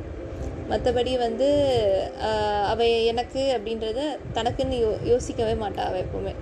மற்றபடி 0.71 1.13
வந்து 1.25 1.47
அவள் 2.71 2.93
எனக்கு 3.11 3.41
அப்படின்றத 3.55 4.01
தனக்குன்னு 4.37 4.77
யோ 4.83 4.91
யோசிக்கவே 5.11 5.55
மாட்டாள் 5.63 5.89
அவள் 5.89 6.03
எப்போவுமே. 6.05 6.33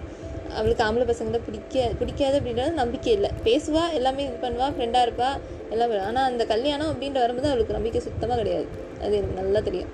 அவளுக்கு 0.59 0.83
ஆம்பளை 0.85 1.05
பசங்களை 1.09 1.39
பிடிக்க 1.47 1.83
பிடிக்காது 1.99 2.35
அப்படின்றது 2.39 2.71
நம்பிக்கை 2.81 3.11
இல்லை. 3.17 3.29
பேசுவா 3.47 3.83
எல்லாமே 3.97 4.21
இது 4.27 4.37
பண்ணுவா 4.45 4.67
ஃப்ரெண்டாக 4.75 5.05
இருப்பா 5.07 5.29
எல்லாம் 5.73 5.93
ஆனால் 6.09 6.27
அந்த 6.31 6.43
கல்யாணம் 6.53 6.91
அப்படின்ற 6.93 7.19
வரும்போது 7.23 7.49
அவளுக்கு 7.51 7.77
நம்பிக்கை 7.77 8.01
சுத்தமாக 8.07 8.37
கிடையாது. 8.41 8.67
அது 9.03 9.13
எனக்கு 9.19 9.39
நல்லா 9.41 9.61
தெரியும். 9.67 9.93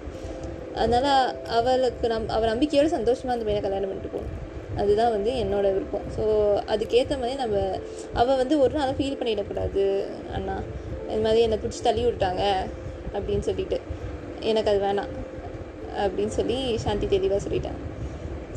அதனால் 0.83 1.29
அவளுக்கு 1.57 2.07
நம் 2.13 2.27
அவள் 2.35 2.51
நம்பிக்கையோட 2.53 2.89
சந்தோஷமாக 2.97 3.35
அந்த 3.35 3.45
பையனை 3.47 3.61
கல்யாணம் 3.67 3.91
பண்ணிட்டு 3.91 4.11
போகணும். 4.15 4.35
அதுதான் 4.81 5.13
வந்து 5.15 5.31
என்னோடய 5.43 5.75
விருப்பம். 5.77 6.07
ஸோ 6.15 6.23
அதுக்கேற்ற 6.73 7.13
மாதிரி 7.21 7.37
நம்ம 7.43 7.61
அவள் 8.21 8.39
வந்து 8.41 8.57
ஒரு 8.63 8.73
நாளும் 8.79 8.97
ஃபீல் 8.99 9.19
பண்ணிடக்கூடாது. 9.21 9.85
அண்ணா 10.37 10.57
இது 11.11 11.21
மாதிரி 11.27 11.45
என்னை 11.45 11.59
பிடிச்சி 11.63 11.81
தள்ளி 11.87 12.03
விட்டாங்க 12.07 12.43
அப்படின்னு 13.17 13.45
சொல்லிட்டு. 13.49 13.79
எனக்கு 14.51 14.71
அது 14.71 14.81
வேணாம் 14.87 15.11
அப்படின்னு 16.03 16.33
சொல்லி 16.39 16.57
சாந்தி 16.85 17.07
தெளிவாக 17.13 17.41
சொல்லிட்டேன் 17.45 17.77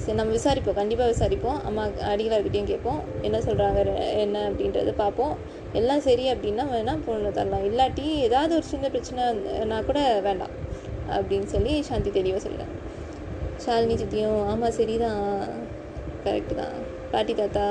சரி 0.03 0.17
நம்ம 0.19 0.35
விசாரிப்போம். 0.37 0.77
கண்டிப்பாக 0.79 1.09
விசாரிப்போம். 1.13 1.59
அம்மா 1.69 1.83
அடிகளார்கிட்டையும் 2.11 2.69
கேட்போம். 2.71 3.01
என்ன 3.27 3.39
சொல்கிறாங்க 3.39 3.81
என்ன 4.25 4.37
அப்படின்றத 4.51 4.93
பார்ப்போம். 5.01 5.35
எல்லாம் 5.79 6.03
சரி 6.07 6.25
அப்படின்னா 6.33 6.65
வேணால் 6.75 7.03
பொண்ணு 7.07 7.33
தரலாம். 7.39 7.65
இல்லாட்டி 7.71 8.05
ஏதாவது 8.27 8.53
ஒரு 8.59 8.67
சின்ன 8.71 8.89
பிரச்சனைனா 8.95 9.79
கூட 9.89 10.01
வேண்டாம் 10.27 10.55
அப்படின்னு 11.17 11.49
சொல்லி 11.55 11.75
சாந்தி 11.89 12.11
தெளிவாக 12.19 12.43
சொல்லிட்டேன் 12.47 12.75
ஷாலினி 13.65 13.97
சித்தியும் 14.03 14.41
ஆமாம் 14.53 14.77
சரிதான். 14.79 15.23
கரெக்டு 16.25 16.55
தான். 16.63 16.75
பாட்டி 17.13 17.35
தாத்தா. 17.35 17.67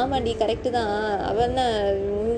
ஆமாண்டி 0.00 0.32
கரெக்டு 0.42 0.70
தான். 0.78 0.94
அவள் 1.28 1.46
என்ன 1.48 1.62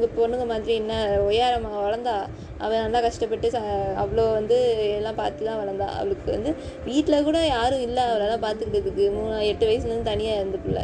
இவங்க 0.02 0.16
பொண்ணுங்க 0.20 0.44
மாதிரி 0.50 0.72
என்ன 0.80 0.92
ஒய்யாரமாக 1.26 1.80
வளர்ந்தா 1.82 2.14
அவள் 2.62 2.80
நல்லா 2.84 3.00
கஷ்டப்பட்டு 3.04 3.46
ச 3.54 3.58
அவ்வளோ 4.02 4.24
வந்து 4.36 4.56
எல்லாம் 4.96 5.18
பார்த்து 5.20 5.46
தான் 5.48 5.60
வளர்ந்தா. 5.60 5.86
அவளுக்கு 5.98 6.28
வந்து 6.36 6.50
வீட்டில் 6.88 7.26
கூட 7.28 7.38
யாரும் 7.52 7.84
இல்லை. 7.86 8.04
அவளெல்லாம் 8.10 8.42
பார்த்துக்கிட்டதுக்கு 8.46 9.04
மூணு 9.16 9.36
எட்டு 9.50 9.68
வயசுலேருந்து 9.68 10.10
தனியாக 10.10 10.40
இருந்த 10.40 10.58
பிள்ளை. 10.64 10.82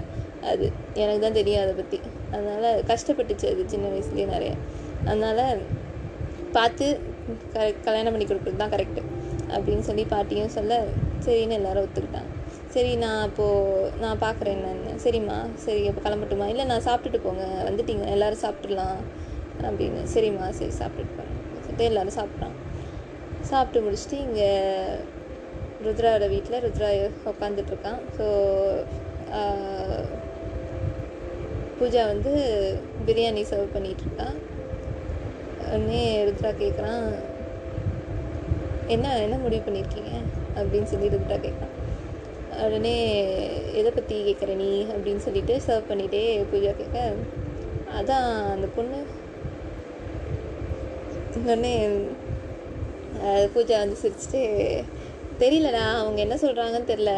அது 0.50 0.66
எனக்கு 1.02 1.22
தான் 1.26 1.38
தெரியும் 1.40 1.62
அதை 1.64 1.74
பற்றி 1.80 1.98
அதனால் 2.34 2.68
கஷ்டப்பட்டுச்சு 2.90 3.46
அது 3.52 3.64
சின்ன 3.74 3.90
வயசுலேயே 3.94 4.28
நிறைய. 4.34 4.52
அதனால் 5.08 5.42
பார்த்து 6.56 6.86
க 7.54 7.68
கல்யாணம் 7.88 8.14
பண்ணி 8.14 8.28
கொடுக்குறது 8.28 8.62
தான் 8.62 8.74
கரெக்டு 8.76 9.02
அப்படின்னு 9.54 9.86
சொல்லி 9.90 10.04
பாட்டியும் 10.14 10.56
சொல்ல 10.58 10.82
சரின்னு 11.26 11.58
எல்லாரும் 11.60 11.86
ஒத்துக்கிட்டாங்க. 11.86 12.27
சரி 12.72 12.90
நான் 13.02 13.20
அப்போது 13.26 13.90
நான் 14.02 14.22
பார்க்குறேன் 14.24 14.56
என்னன்னு 14.56 14.94
சரிம்மா 15.04 15.36
சரி 15.64 15.82
அப்போ 15.88 16.00
கிளம்பட்டுமா? 16.06 16.46
இல்லை 16.52 16.64
நான் 16.70 16.84
சாப்பிட்டுட்டு 16.86 17.20
போங்க. 17.26 17.44
வந்துட்டீங்க 17.68 18.04
எல்லோரும் 18.14 18.42
சாப்பிட்றலாம் 18.42 18.98
அப்படின்னு. 19.68 20.00
சரிம்மா 20.14 20.46
சரி 20.58 20.72
சாப்பிட்டுட்டு 20.80 21.16
போங்க. 21.18 21.34
சொல்லிட்டு 21.60 21.88
எல்லாரும் 21.90 22.16
சாப்பிட்றான் 22.18 22.56
சாப்பிட்டு 23.50 23.82
முடிச்சுட்டு 23.86 24.18
இங்கே 24.26 24.50
ருத்ராவோட 25.86 26.28
வீட்டில் 26.34 26.62
ருத்ரா 26.66 26.90
உட்காந்துட்டு 27.32 27.72
இருக்கான். 27.74 28.00
ஸோ 28.18 28.26
பூஜா 31.78 32.04
வந்து 32.12 32.30
பிரியாணி 33.08 33.42
சர்வ் 33.50 33.74
பண்ணிட்டு 33.74 34.28
உடனே 35.72 36.04
ருத்ரா 36.28 36.50
கேட்குறான் 36.62 37.04
என்ன 38.94 39.06
என்ன 39.24 39.36
முடிவு 39.38 39.62
பண்ணியிருக்கீங்க 39.66 40.12
அப்படின்னு 40.58 40.90
சொல்லி 40.92 41.14
ருத்ரா 41.16 41.36
கேட்குறான் 41.46 41.74
உடனே 42.64 42.94
எதை 43.72 43.90
பற்றி 43.90 44.16
கேட்குற 44.26 44.54
நீ? 44.54 44.70
அப்படின்னு 44.94 45.22
சொல்லிட்டு 45.26 45.54
சர்வ் 45.66 45.90
பண்ணிகிட்டே 45.90 46.22
பூஜா 46.52 46.72
கேட்க 46.80 46.98
அதான் 47.98 48.28
அந்த 48.54 48.66
பொண்ணு. 48.76 48.98
உடனே 51.42 51.74
பூஜா 53.54 53.76
வந்து 53.82 53.96
சிரிச்சுட்டு 54.02 54.42
தெரியலடா 55.38 55.82
அவங்க 56.00 56.20
என்ன 56.20 56.34
சொல்கிறாங்கன்னு 56.34 56.90
தெரில 56.92 57.10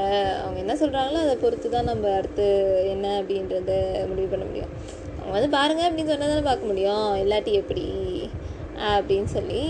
அவங்க 0.43 0.59
என்ன 0.59 0.75
சொல்கிறாங்களோ 0.75 1.21
அதை 1.27 1.37
பொறுத்து 1.37 1.69
தான் 1.71 1.85
நம்ம 1.85 2.15
அடுத்து 2.15 2.47
என்ன 2.89 3.07
அப்படின்றத 3.21 3.73
முடிவு 4.09 4.27
பண்ண 4.27 4.45
முடியும். 4.45 4.73
அவங்க 5.19 5.35
வந்து 5.37 5.51
பாருங்கள் 5.57 5.89
அப்படின்னு 5.89 6.13
சொன்னால் 6.13 6.33
தானே 6.35 6.47
பார்க்க 6.51 6.67
முடியும். 6.67 7.09
இல்லாட்டி 7.23 7.53
எப்படி? 7.53 7.87
அப்படின்னு 8.91 9.31
சொல்லி 9.37 9.63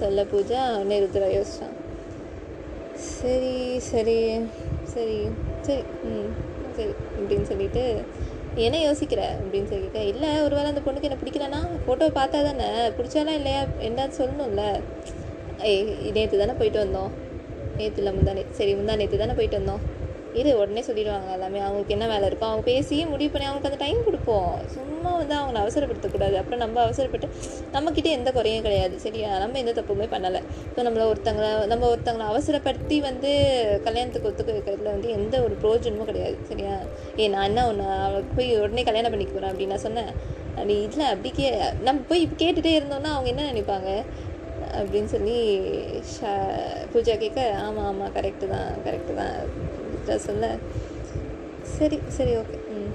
சொல்ல 0.00 0.24
பூஜா 0.32 0.60
உடனே 0.74 0.98
ருத்ரா 1.00 1.28
யோசிச்சான். 1.36 1.76
சரி 3.14 3.78
சரி. 3.92 4.18
சரி 4.94 5.18
சரி 5.66 5.82
ம் 6.08 6.32
சரி 6.76 6.92
அப்படின்னு 7.16 7.48
சொல்லிட்டு 7.50 7.82
என்ன 8.66 8.76
யோசிக்கிற 8.78 9.22
அப்படின்னு 9.40 9.70
சொல்லிட்டு 9.72 10.00
இல்லை 10.06 10.30
ஒரு 10.44 10.54
வேளை 10.56 10.68
அந்த 10.70 10.82
பொண்ணுக்கு 10.84 11.08
என்ன 11.08 11.18
பிடிக்கலன்னா 11.20 11.60
ஃபோட்டோ 11.84 12.06
பார்த்தா 12.18 12.38
தானே 12.48 12.68
பிடிச்சாலாம் 12.96 13.38
இல்லையா 13.40 13.60
என்னன்னு 13.80 14.18
சொல்லணும்ல. 14.20 14.62
ஏய் 15.70 15.84
நேற்று 16.16 16.40
தானே 16.42 16.52
போயிட்டு 16.52 16.80
வந்தோம். 16.84 17.12
நேற்று 17.76 18.00
இல்லை 18.02 18.12
முந்தா 18.12 18.32
நேற்று 18.32 18.58
சரி 18.60 18.72
முந்தா 18.74 18.96
நேற்று 18.96 19.22
தானே 19.22 19.32
போயிட்டு 19.32 19.58
வந்தோம். 19.60 19.82
இது 20.40 20.50
உடனே 20.60 20.82
சொல்லிடுவாங்க 20.88 21.30
எல்லாமே. 21.36 21.60
அவங்களுக்கு 21.66 21.94
என்ன 21.96 22.06
வேலை 22.12 22.24
இருக்கோ 22.30 22.46
அவங்க 22.50 22.64
பேசியே 22.70 23.04
முடிவு 23.12 23.30
பண்ணி 23.32 23.46
அவங்களுக்கு 23.48 23.70
அந்த 23.70 23.80
டைம் 23.84 24.00
கொடுப்போம். 24.08 24.52
சும்மா 24.74 25.10
வந்து 25.20 25.34
அவங்கள 25.38 25.58
அவசரப்படுத்தக்கூடாது. 25.64 26.36
அப்புறம் 26.40 26.62
நம்ம 26.64 26.80
அவசரப்பட்டு 26.86 27.28
நம்மக்கிட்ட 27.76 28.10
எந்த 28.18 28.30
குறையும் 28.38 28.66
கிடையாது 28.66 28.96
சரியா? 29.06 29.30
நம்ம 29.44 29.58
எந்த 29.62 29.74
தப்புமே 29.78 30.08
பண்ணலை. 30.14 30.42
ஸோ 30.74 30.86
நம்மளை 30.88 31.06
ஒருத்தங்களை 31.12 31.50
நம்ம 31.72 31.86
ஒருத்தங்களை 31.92 32.26
அவசரப்படுத்தி 32.32 32.98
வந்து 33.08 33.30
கல்யாணத்துக்கு 33.86 34.30
ஒத்துக்க 34.30 34.56
வைக்கிறதுல 34.56 34.94
வந்து 34.96 35.10
எந்த 35.18 35.34
ஒரு 35.46 35.56
ப்ரோஜனமும் 35.64 36.10
கிடையாது 36.10 36.38
சரியா? 36.50 36.74
ஏ 37.20 37.28
நான் 37.34 37.48
என்ன 37.50 37.66
ஒன்று 37.70 37.86
அவளுக்கு 38.06 38.34
போய் 38.40 38.50
உடனே 38.64 38.84
கல்யாணம் 38.90 39.14
பண்ணிக்க 39.14 39.34
போகிறேன் 39.34 39.52
அப்படின்னு 39.52 39.74
நான் 39.76 39.86
சொன்னேன். 39.88 40.12
அப்படி 40.58 40.76
இல்லை 40.86 41.06
அப்படி 41.14 41.30
கே 41.38 41.48
நம்ம 41.88 41.98
போய் 42.10 42.22
கேட்டுகிட்டே 42.40 42.72
இருந்தோம்னா 42.78 43.12
அவங்க 43.16 43.30
என்ன 43.34 43.44
நினைப்பாங்க? 43.52 43.90
அப்படின்னு 44.78 45.10
சொல்லி 45.12 45.36
ஷா 46.14 46.32
பூஜா 46.92 47.14
கேட்க 47.22 47.40
ஆமாம் 47.66 47.86
ஆமாம் 47.90 48.12
கரெக்டு 48.16 48.46
தான் 48.54 48.70
கரெக்டு 48.86 49.12
தான். 49.20 49.36
சொல்ல? 50.16 50.56
சரி 51.62 52.00
சரி 52.08 52.36
ஓகே 52.36 52.58
ம். 52.68 52.92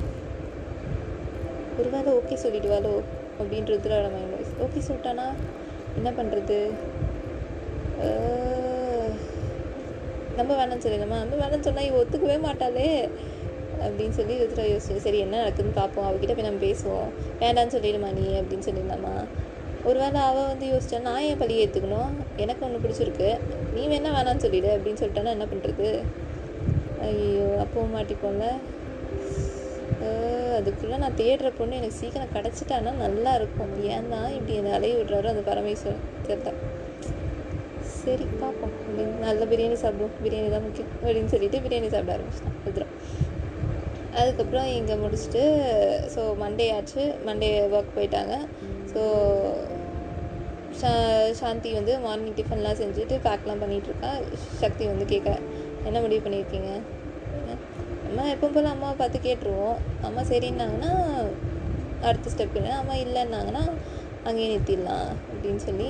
ஒருவேளை 1.79 2.13
ஓகே 2.13 2.37
சொல்லிடுவாளோ? 2.43 3.01
அப்படின்னு 3.39 3.71
ருத்ராவோட 3.71 4.11
மைண்ட் 4.11 4.33
வாய்ஸ் 4.33 4.55
ஓகே 4.61 4.91
சொல்லிட்டானா? 4.91 5.33
என்ன 5.95 6.11
பண்ணுறது 6.11 6.71
நம்ம 10.35 10.65
வேணாம்னு 10.65 10.79
சொல்லிடலாமா? 10.79 11.17
நம்ம 11.25 11.35
வேணாம்னு 11.39 11.59
சொன்னால் 11.59 11.83
இவ 11.83 12.03
ஒத்துக்கவே 12.03 12.37
மாட்டாளே. 12.45 13.09
அப்படின்னு 13.79 14.09
சொல்லி 14.09 14.39
ருத்ரா 14.39 14.73
யோசிச்சு 14.73 14.95
சரி 14.95 15.17
என்ன 15.19 15.43
நடக்குதுன்னு 15.43 15.73
பார்ப்போம் 15.73 16.11
அவகிட்ட 16.11 16.33
போய் 16.33 16.49
நம்ம 16.49 16.65
பேசுவோம். 16.65 17.09
வேண்டான்னு 17.39 17.73
சொல்லிடுமா 17.73 18.11
நீ? 18.13 18.39
அப்படின்னு 18.39 18.67
சொல்லிடலாமா? 18.69 19.25
ஒருவேளை 19.83 20.21
அவள் 20.21 20.47
வந்து 20.47 20.67
யோசிச்சா 20.67 21.01
நான் 21.01 21.21
ஏன் 21.21 21.37
பழி 21.37 21.65
ஏற்றுக்கணும் 21.65 22.09
எனக்கு 22.35 22.65
ஒன்று 22.65 22.89
பிடிச்சிருக்கு. 22.89 23.39
நீ 23.73 23.87
வேணா 23.87 24.03
வேணான்னு 24.03 24.37
சொல்லிடு. 24.37 24.77
அப்படின்னு 24.77 25.01
சொல்லிட்டானா 25.03 25.27
என்ன 25.27 25.45
பண்ணுறது 25.45 26.01
ஐயோ 27.07 27.47
அப்பவும் 27.63 27.95
மாட்டிப்போம்ல 27.97 28.47
அதுக்குள்ளே 30.57 30.97
நான் 31.01 31.17
தேடுற 31.19 31.49
பொண்ணு 31.57 31.77
எனக்கு 31.79 31.99
சீக்கிரம் 31.99 32.33
கிடச்சிட்டான்னா 32.33 32.91
நல்லா 33.03 33.31
இருக்கும். 33.39 33.71
ஏன் 33.93 34.09
தான் 34.13 34.27
இப்படி 34.37 34.57
என்னை 34.59 34.71
அலைய 34.77 34.97
விடுறாரோ 34.97 35.29
அந்த 35.33 35.43
பரமேஸ்வரன். 35.49 36.03
தெரியல 36.27 36.51
சரி 38.01 38.25
பார்ப்போம் 38.41 38.73
அப்படின்னு 38.77 39.13
நல்ல 39.27 39.45
பிரியாணி 39.51 39.77
சாப்பிடுவோம். 39.83 40.15
பிரியாணி 40.23 40.49
தான் 40.55 40.65
முக்கியம் 40.65 40.91
அப்படின்னு 41.03 41.31
சொல்லிட்டு 41.33 41.61
பிரியாணி 41.65 41.89
சாப்பிட 41.93 42.15
ஆரம்பிச்சிட்டான் 42.15 42.59
ருத்ரம் 42.65 42.93
அதுக்கப்புறம் 44.21 44.67
இங்கே 44.79 44.95
முடிச்சுட்டு 45.03 45.43
ஸோ 46.15 46.23
மண்டே 46.43 46.67
ஆச்சு. 46.77 47.03
மண்டே 47.29 47.49
ஒர்க் 47.75 47.95
போயிட்டாங்க. 47.97 48.35
ஸோ 48.93 49.03
சா 50.81 50.91
சாந்தி 51.39 51.71
வந்து 51.79 51.93
மார்னிங் 52.05 52.37
டிஃபன்லாம் 52.37 52.79
செஞ்சுட்டு 52.83 53.17
பேக்லாம் 53.25 53.61
பண்ணிகிட்ருக்கா 53.63 54.11
சக்தி 54.61 54.83
வந்து 54.91 55.05
கேட்க 55.11 55.31
என்ன 55.87 55.97
முடிவு 56.03 56.23
பண்ணியிருக்கீங்க? 56.25 56.71
அம்மா 58.07 58.23
எப்போ 58.33 58.47
போல் 58.55 58.73
அம்மாவை 58.73 58.95
பார்த்து 59.01 59.25
கேட்டுருவோம். 59.27 59.77
அம்மா 60.07 60.21
சரின்னாங்கன்னா 60.31 60.91
அடுத்த 62.07 62.31
ஸ்டெப் 62.33 62.57
இல்லை 62.59 62.71
அம்மா 62.81 62.95
இல்லைன்னாங்கன்னா 63.03 63.63
அங்கேயே 64.27 64.49
நிறுத்திடலாம் 64.51 65.07
அப்படின்னு 65.31 65.61
சொல்லி 65.67 65.89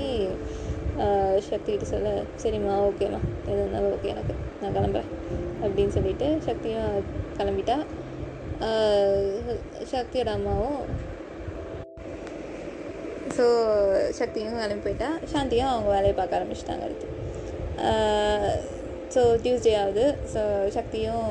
சக்திகிட்ட 1.50 1.85
சொல்ல 1.93 2.09
சரிம்மா 2.41 2.73
ஓகேம்மா 2.88 3.20
எது 3.48 3.59
இருந்தாலும் 3.61 3.94
ஓகே 3.96 4.11
எனக்கு. 4.13 4.33
நான் 4.61 4.75
கிளம்புறேன் 4.75 5.11
அப்படின்னு 5.63 5.96
சொல்லிட்டு 5.98 6.27
சக்தியும் 6.48 6.91
கிளம்பிட்டா 7.39 7.77
சக்தியோட 9.94 10.29
அம்மாவும் 10.37 10.79
ஸோ 13.37 13.46
சக்தியும் 14.20 14.59
கிளம்பி 14.59 14.83
போயிட்டா 14.85 15.09
சாந்தியும் 15.33 15.72
அவங்க 15.72 15.89
வேலையை 15.96 16.13
பார்க்க 16.20 16.39
ஆரம்பிச்சிட்டாங்க 16.39 16.87
அடுத்து. 16.87 17.07
ஸோ 19.13 19.21
டியூஸ்டே 19.43 19.73
ஆகுது. 19.83 20.05
ஸோ 20.33 20.41
சக்தியும் 20.77 21.27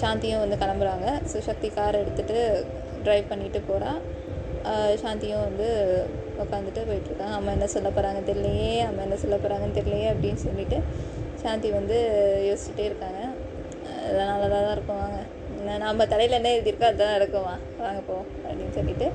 சாந்தியும் 0.00 0.42
வந்து 0.44 0.56
கிளம்புறாங்க. 0.62 1.06
ஸோ 1.30 1.38
சக்தி 1.48 1.68
கார் 1.76 2.00
எடுத்துகிட்டு 2.02 2.38
ட்ரைவ் 3.06 3.30
பண்ணிட்டு 3.32 3.60
போகிறான் 3.70 4.00
சாந்தியும் 5.02 5.44
வந்து 5.48 5.66
உட்காந்துட்டு 6.42 6.82
போயிட்டுருக்காங்க 6.88 7.34
அம்மா 7.38 7.50
என்ன 7.56 7.66
சொல்ல 7.74 7.88
போகிறாங்க 7.96 8.20
தெரியலையே 8.28 8.76
அம்மா 8.88 9.02
என்ன 9.06 9.16
சொல்ல 9.24 9.36
போகிறாங்கன்னு 9.42 9.78
தெரியலையே 9.78 10.08
அப்படின்னு 10.12 10.40
சொல்லிட்டு 10.46 10.78
சாந்தி 11.42 11.68
வந்து 11.78 11.96
யோசிச்சுட்டே 12.48 12.84
இருக்காங்க. 12.90 13.20
அதெல்லாம் 14.04 14.30
நல்லதாக 14.32 14.60
தான் 14.66 14.76
இருக்கும் 14.76 15.02
வாங்க. 15.02 15.20
நம்ம 15.84 16.06
தலையில் 16.12 16.38
என்ன 16.38 16.52
எழுதியிருக்கோ 16.54 16.88
அதுதான் 16.88 17.14
நடக்குமா? 17.16 17.54
வாங்க 17.84 18.00
போ 18.08 18.16
அப்படின்னு 18.46 18.74
சொல்லிட்டு 18.78 19.06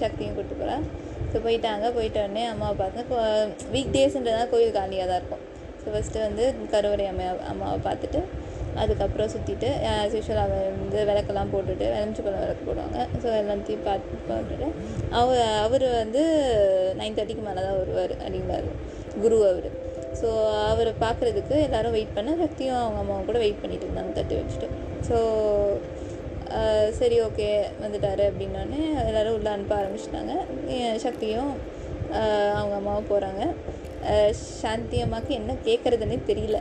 சக்தியும் 0.00 0.34
கூப்பிட்டு 0.34 0.60
போகிறேன் 0.60 0.84
ஸோ 1.32 1.38
போயிட்டாங்க 1.46 1.86
போயிட்ட 1.96 2.18
உடனே 2.26 2.44
அம்மாவை 2.52 2.76
பார்த்து 2.82 3.70
வீக் 3.74 3.94
டேஸ்ன்றதுனால 3.96 4.46
கோயில் 4.52 4.76
காலியாக 4.78 5.08
தான் 5.10 5.20
இருக்கும். 5.22 5.44
ஸோ 5.82 5.88
ஃபஸ்ட்டு 5.92 6.24
வந்து 6.26 6.44
கருவறை 6.72 7.04
அம்மா 7.10 7.26
அம்மாவை 7.52 7.78
பார்த்துட்டு 7.88 8.22
அதுக்கப்புறம் 8.80 9.30
சுற்றிட்டு 9.32 9.68
யூஸ்வல் 10.14 10.40
அவன் 10.42 10.66
வந்து 10.80 10.98
விளக்கெல்லாம் 11.08 11.52
போட்டுட்டு 11.52 11.86
விளஞ்சி 11.94 12.20
பழம் 12.24 12.42
விளக்கு 12.44 12.64
போடுவாங்க. 12.66 12.98
ஸோ 13.22 13.28
எல்லாத்தையும் 13.40 13.86
பார்த்து 13.88 14.18
பார்த்துட்டு 14.28 14.68
அவர் 15.20 15.40
அவர் 15.64 15.86
வந்து 16.02 16.22
நைன் 17.00 17.16
தேர்ட்டிக்கு 17.16 17.46
மேலே 17.46 17.62
தான் 17.66 17.78
வருவார் 17.80 18.14
அப்படிங்கிறார் 18.22 18.68
குரு 19.22 19.38
அவர். 19.52 19.70
ஸோ 20.20 20.28
அவரை 20.70 20.92
பார்க்குறதுக்கு 21.04 21.56
எல்லோரும் 21.66 21.96
வெயிட் 21.96 22.16
பண்ண 22.18 22.30
சக்தியும் 22.42 22.80
அவங்க 22.82 23.00
அம்மாவும் 23.02 23.28
கூட 23.30 23.40
வெயிட் 23.44 23.62
பண்ணிட்டு 23.62 23.86
இருந்தாங்க 23.88 24.14
தட்டி 24.18 24.36
வச்சுட்டு. 24.40 24.68
ஸோ 25.08 25.16
சரி 26.98 27.16
ஓகே 27.26 27.48
வந்துட்டார் 27.82 28.22
அப்படின்னோடனே 28.28 28.80
எல்லோரும் 29.08 29.36
உள்ளே 29.38 29.50
அனுப்ப 29.56 29.74
ஆரம்பிச்சிட்டாங்க. 29.80 30.34
சக்தியும் 31.04 31.52
அவங்க 32.58 32.74
அம்மாவும் 32.80 33.10
போகிறாங்க 33.12 33.42
சாந்தி 34.62 34.98
அம்மாவுக்கு 35.04 35.32
என்ன 35.40 35.52
கேட்குறதுன்னே 35.68 36.18
தெரியல. 36.30 36.58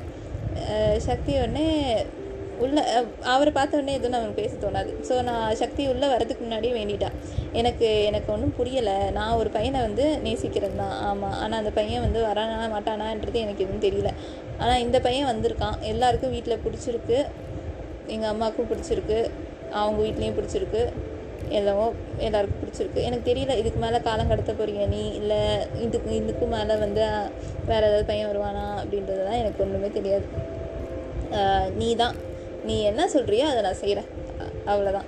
சக்தி 1.08 1.32
உடனே 1.44 1.68
உள்ள 2.64 2.80
அவரை 3.34 3.52
பார்த்த 3.58 3.78
உடனே 3.80 3.94
எதுவும் 3.98 4.18
அவனுக்கு 4.18 4.42
பேச 4.42 4.54
தோணாது. 4.64 4.92
ஸோ 5.08 5.14
நான் 5.28 5.58
சக்தி 5.62 5.84
உள்ளே 5.92 6.08
வரதுக்கு 6.14 6.44
முன்னாடியே 6.46 6.74
வேண்டிட்டான் 6.78 7.18
எனக்கு 7.60 7.88
எனக்கு 8.10 8.30
ஒன்றும் 8.36 8.56
புரியலை. 8.58 8.96
நான் 9.18 9.38
ஒரு 9.42 9.50
பையனை 9.58 9.82
வந்து 9.88 10.06
நேசிக்கிறது 10.26 10.76
தான். 10.84 10.96
ஆமாம் 11.10 11.38
ஆனால் 11.44 11.60
அந்த 11.62 11.72
பையன் 11.78 12.04
வந்து 12.06 12.22
வரானா 12.30 12.58
மாட்டானான்றது 12.76 13.40
எனக்கு 13.46 13.66
எதுவும் 13.66 13.86
தெரியல. 13.88 14.12
ஆனால் 14.62 14.84
இந்த 14.86 15.00
பையன் 15.06 15.30
வந்திருக்கான். 15.34 15.78
எல்லாருக்கும் 15.94 16.36
வீட்டில் 16.38 16.64
பிடிச்சிருக்கு. 16.66 17.20
எங்கள் 18.16 18.32
அம்மாவுக்கும் 18.34 18.70
பிடிச்சிருக்கு. 18.72 19.20
அவங்க 19.78 20.00
வீட்லேயும் 20.06 20.38
பிடிச்சிருக்கு. 20.38 20.82
எல்லாமோ 21.58 21.86
எல்லாருக்கும் 22.26 22.62
பிடிச்சிருக்கு. 22.62 23.02
எனக்கு 23.08 23.28
தெரியல 23.30 23.54
இதுக்கு 23.62 23.80
மேலே 23.84 24.00
காலம் 24.08 24.32
கடத்த 24.32 24.52
போகிறீங்க 24.60 24.84
நீ? 24.96 25.04
இல்லை 25.20 25.40
இதுக்கு 25.86 26.12
இதுக்கும் 26.22 26.54
மேலே 26.56 26.76
வந்து 26.86 27.04
வேறு 27.70 27.86
ஏதாவது 27.90 28.06
பையன் 28.10 28.30
வருவானா? 28.32 28.66
அப்படின்றது 28.82 29.24
தான் 29.30 29.40
எனக்கு 29.44 29.64
ஒன்றுமே 29.66 29.90
தெரியாது. 29.98 30.28
நீ 31.80 31.90
தான் 32.04 32.16
நீ 32.68 32.76
என்ன 32.92 33.02
சொல்கிறியோ 33.16 33.48
அதை 33.52 33.60
நான் 33.68 33.82
செய்கிறேன் 33.84 34.08
அவ்வளோதான் 34.72 35.08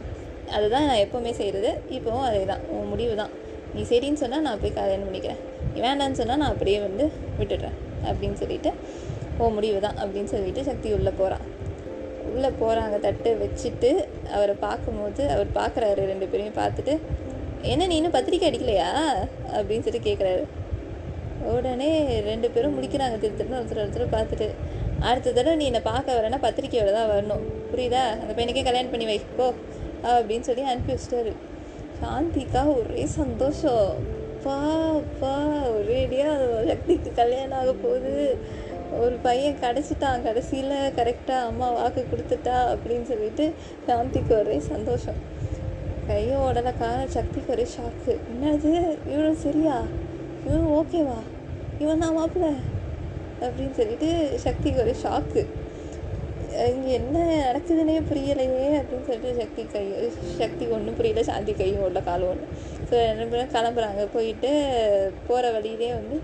அதுதான் 0.57 0.85
நான் 0.89 1.01
எப்போவுமே 1.05 1.31
செய்கிறது 1.39 1.69
இப்போவும் 1.97 2.25
அதே 2.27 2.41
தான் 2.51 2.63
உன் 2.75 2.91
முடிவு 2.91 3.13
தான் 3.21 3.31
நீ 3.75 3.81
சரின்னு 3.91 4.21
சொன்னால் 4.21 4.45
நான் 4.47 4.61
போய் 4.61 4.77
கல்யாணம் 4.77 5.07
பண்ணிக்கிறேன் 5.07 5.41
நீ 5.73 5.79
வேண்டான்னு 5.87 6.19
சொன்னால் 6.19 6.41
நான் 6.41 6.53
அப்படியே 6.53 6.79
வந்து 6.85 7.05
விட்டுடுறேன். 7.39 7.77
அப்படின்னு 8.09 8.37
சொல்லிட்டு 8.41 8.71
ஓ 9.39 9.49
முடிவு 9.57 9.79
தான் 9.85 9.99
அப்படின்னு 10.03 10.31
சொல்லிட்டு 10.33 10.63
சக்தி 10.69 10.87
உள்ளே 10.97 11.11
போகிறான் 11.19 11.45
உள்ளே 12.29 12.49
போகிறாங்க 12.61 12.95
தட்டு 13.05 13.31
வச்சுட்டு 13.41 13.89
அவரை 14.35 14.55
பார்க்கும்போது 14.65 15.23
அவர் 15.35 15.49
பார்க்குறாரு 15.59 16.01
ரெண்டு 16.11 16.27
பேரையும் 16.31 16.59
பார்த்துட்டு 16.61 16.95
என்ன 17.71 17.87
நீ 17.89 17.95
இன்னும் 17.95 18.15
பத்திரிக்கை 18.17 18.47
அடிக்கலையா? 18.49 18.89
அப்படின்னு 19.57 19.85
சொல்லி 19.87 20.01
கேட்குறாரு. 20.05 20.43
உடனே 21.55 21.89
ரெண்டு 22.29 22.47
பேரும் 22.55 22.75
முடிக்கிறாங்க 22.77 23.17
திரு 23.19 23.37
திருன்னு 23.39 23.59
ஒருத்தர் 23.59 23.83
ஒருத்தர் 23.83 24.13
பார்த்துட்டு 24.17 24.47
அடுத்த 25.09 25.31
தடவை 25.31 25.55
நீ 25.59 25.65
என்னை 25.69 25.81
பார்க்க 25.91 26.17
வரேன்னா 26.17 26.39
பத்திரிக்கையோட 26.47 26.91
தான் 26.97 27.11
வரணும். 27.11 27.43
புரியுதா? 27.71 28.03
அந்த 28.21 28.31
பையனுக்கே 28.37 28.63
கல்யாணம் 28.69 28.93
பண்ணி 28.95 29.07
வைக்கோ 29.11 29.47
அப்படின்னு 30.13 30.47
சொல்லி 30.49 30.63
அனுப்பி 30.71 30.93
வச்சிட்டாரு. 30.93 31.33
சாந்திக்கா 32.01 32.61
ஒரே 32.77 33.05
சந்தோஷம். 33.19 34.19
பா 34.43 34.57
பா 35.19 35.33
ஒரேடியாக 35.77 36.65
சக்திக்கு 36.69 37.09
கல்யாணம் 37.21 37.59
ஆக 37.59 37.73
போகுது. 37.83 38.13
ஒரு 38.99 39.15
பையன் 39.25 39.59
கிடச்சிட்டான் 39.61 40.23
கடைசியில் 40.25 40.73
கரெக்டாக 40.97 41.47
அம்மா 41.49 41.67
வாக்கு 41.71 42.01
கொடுத்துட்டா 42.11 42.55
அப்படின்னு 42.71 43.05
சொல்லிட்டு 43.11 43.45
சாந்திக்கு 43.87 44.33
ஒரே 44.39 44.57
சந்தோஷம். 44.71 45.19
கையும் 46.07 46.45
உடனே 46.47 46.71
கால 46.79 46.99
சக்திக்கு 47.15 47.53
ஒரே 47.55 47.65
ஷாக்கு 47.75 48.13
என்னது? 48.31 48.71
இவனும் 49.11 49.41
சரியா? 49.45 49.77
இவன் 50.45 50.67
ஓகேவா 50.79 51.19
இவன் 51.83 52.03
தான் 52.03 52.17
மாப்பிள்ள 52.17 52.47
அப்படின்னு 53.45 53.75
சொல்லிட்டு 53.79 54.09
சக்திக்கு 54.45 54.81
ஒரே 54.85 54.95
ஷாக்கு 55.03 55.43
இங்கே 56.71 56.91
என்ன 56.93 57.17
நடக்குதுன்னே 57.47 57.93
புரியலையே 58.09 58.69
அப்படின்னு 58.79 59.05
சொல்லிட்டு 59.09 59.37
சக்தி 59.41 59.63
கை 59.73 59.83
சக்தி 60.41 60.65
ஒன்றும் 60.75 60.97
புரியல. 60.97 61.23
சாந்தி 61.29 61.53
கையும் 61.53 61.85
உள்ள 61.87 61.99
காலம் 62.07 62.31
ஒன்று 62.31 62.47
ஸோ 62.89 62.95
என்ன 63.11 63.45
கிளம்புறாங்க. 63.53 64.01
போயிட்டு 64.13 64.49
போகிற 65.27 65.51
வழியிலே 65.51 65.91
வந்து 65.99 66.17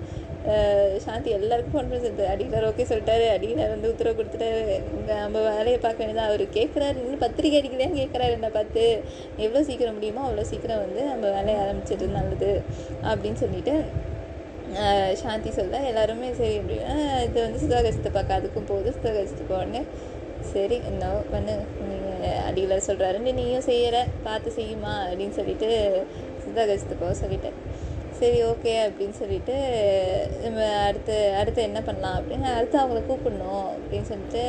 சாந்தி 1.05 1.29
எல்லாருக்கும் 1.37 1.73
ஃபோன் 1.75 1.89
பண்ணி 1.89 2.01
சொல்லிட்டு 2.03 2.25
அடிக்கலர் 2.33 2.67
ஓகே 2.69 2.87
சொல்லிட்டாரு. 2.91 3.25
அடிக்கலர் 3.35 3.73
வந்து 3.73 3.91
உத்தரவு 3.93 4.17
கொடுத்துட்டாரு. 4.19 4.61
இங்கே 4.97 5.15
நம்ம 5.23 5.41
வேலையை 5.47 5.77
பார்க்க 5.85 6.03
வேண்டியதான் 6.03 6.29
அவர் 6.31 6.43
கேட்குறாரு 6.57 6.97
இன்னும் 7.03 7.23
பத்திரிக்கை 7.25 7.57
அடிக்கலையான்னு 7.61 7.99
கேட்குறாரு 8.01 8.35
என்ன 8.37 8.49
பார்த்து. 8.57 8.83
எவ்வளோ 9.45 9.63
சீக்கிரம் 9.69 9.97
முடியுமோ 9.97 10.23
அவ்வளோ 10.27 10.45
சீக்கிரம் 10.51 10.83
வந்து 10.85 11.01
நம்ம 11.11 11.25
வேலையை 11.37 11.57
ஆரம்பிச்சிட்டு 11.63 12.07
நல்லது. 12.19 12.51
அப்படின்னு 13.11 13.39
சொல்லிட்டு 13.43 13.75
சாந்தி 15.23 15.51
சொல்ல 15.57 15.77
எல்லாருமே 15.89 16.29
சரி 16.39 16.55
அப்படின்னா 16.61 16.95
இது 17.27 17.37
வந்து 17.45 17.61
சுதாகரிசத்தை 17.63 18.11
பார்க்க. 18.17 18.39
அதுக்கும் 18.39 18.69
போகுது. 18.71 18.89
சுதாகரிசத்து 18.97 19.45
போனே 19.51 19.81
சரி 20.53 20.77
இன்னும் 20.89 21.29
பண்ணு. 21.33 21.53
நீங்கள் 21.89 22.41
அடியில் 22.47 22.85
சொல்கிறாருன்னு 22.87 23.31
நீயும் 23.39 23.67
செய்யற. 23.69 23.97
பார்த்து 24.27 24.49
செய்யுமா? 24.59 24.93
அப்படின்னு 25.07 25.37
சொல்லிட்டு 25.39 25.69
சுதாகரிசத்து 26.43 26.97
போக 27.03 27.13
சொல்லிட்டேன். 27.23 27.57
சரி 28.19 28.37
ஓகே 28.49 28.73
அப்படின்னு 28.85 29.15
சொல்லிட்டு 29.21 29.55
நம்ம 30.43 30.59
அடுத்து 30.87 31.15
அடுத்து 31.39 31.59
என்ன 31.67 31.79
பண்ணலாம் 31.87 32.17
அப்படின்னு 32.19 32.47
அடுத்து 32.57 32.77
அவங்கள 32.81 33.01
கூப்பிடணும் 33.09 33.67
அப்படின்னு 33.73 34.09
சொல்லிட்டு 34.11 34.41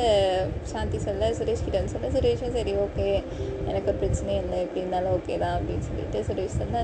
சாந்தி 0.71 0.99
சொல்ல 1.07 1.29
சுரேஷ் 1.39 1.63
கிட்ட 1.65 1.77
வந்து 1.79 1.93
சொல்ல 1.95 2.09
சுரேஷும் 2.15 2.55
சரி 2.57 2.73
ஓகே 2.85 3.07
எனக்கு 3.69 3.89
ஒரு 3.91 3.99
பிரச்சனையும் 4.03 4.43
இல்லை 4.43 4.59
எப்படி 4.65 4.83
இருந்தாலும் 4.83 5.15
ஓகே 5.17 5.37
தான் 5.43 5.55
அப்படின்னு 5.57 5.87
சொல்லிட்டு 5.89 6.21
சுரேஷ் 6.29 6.59
சொல்ல 6.61 6.83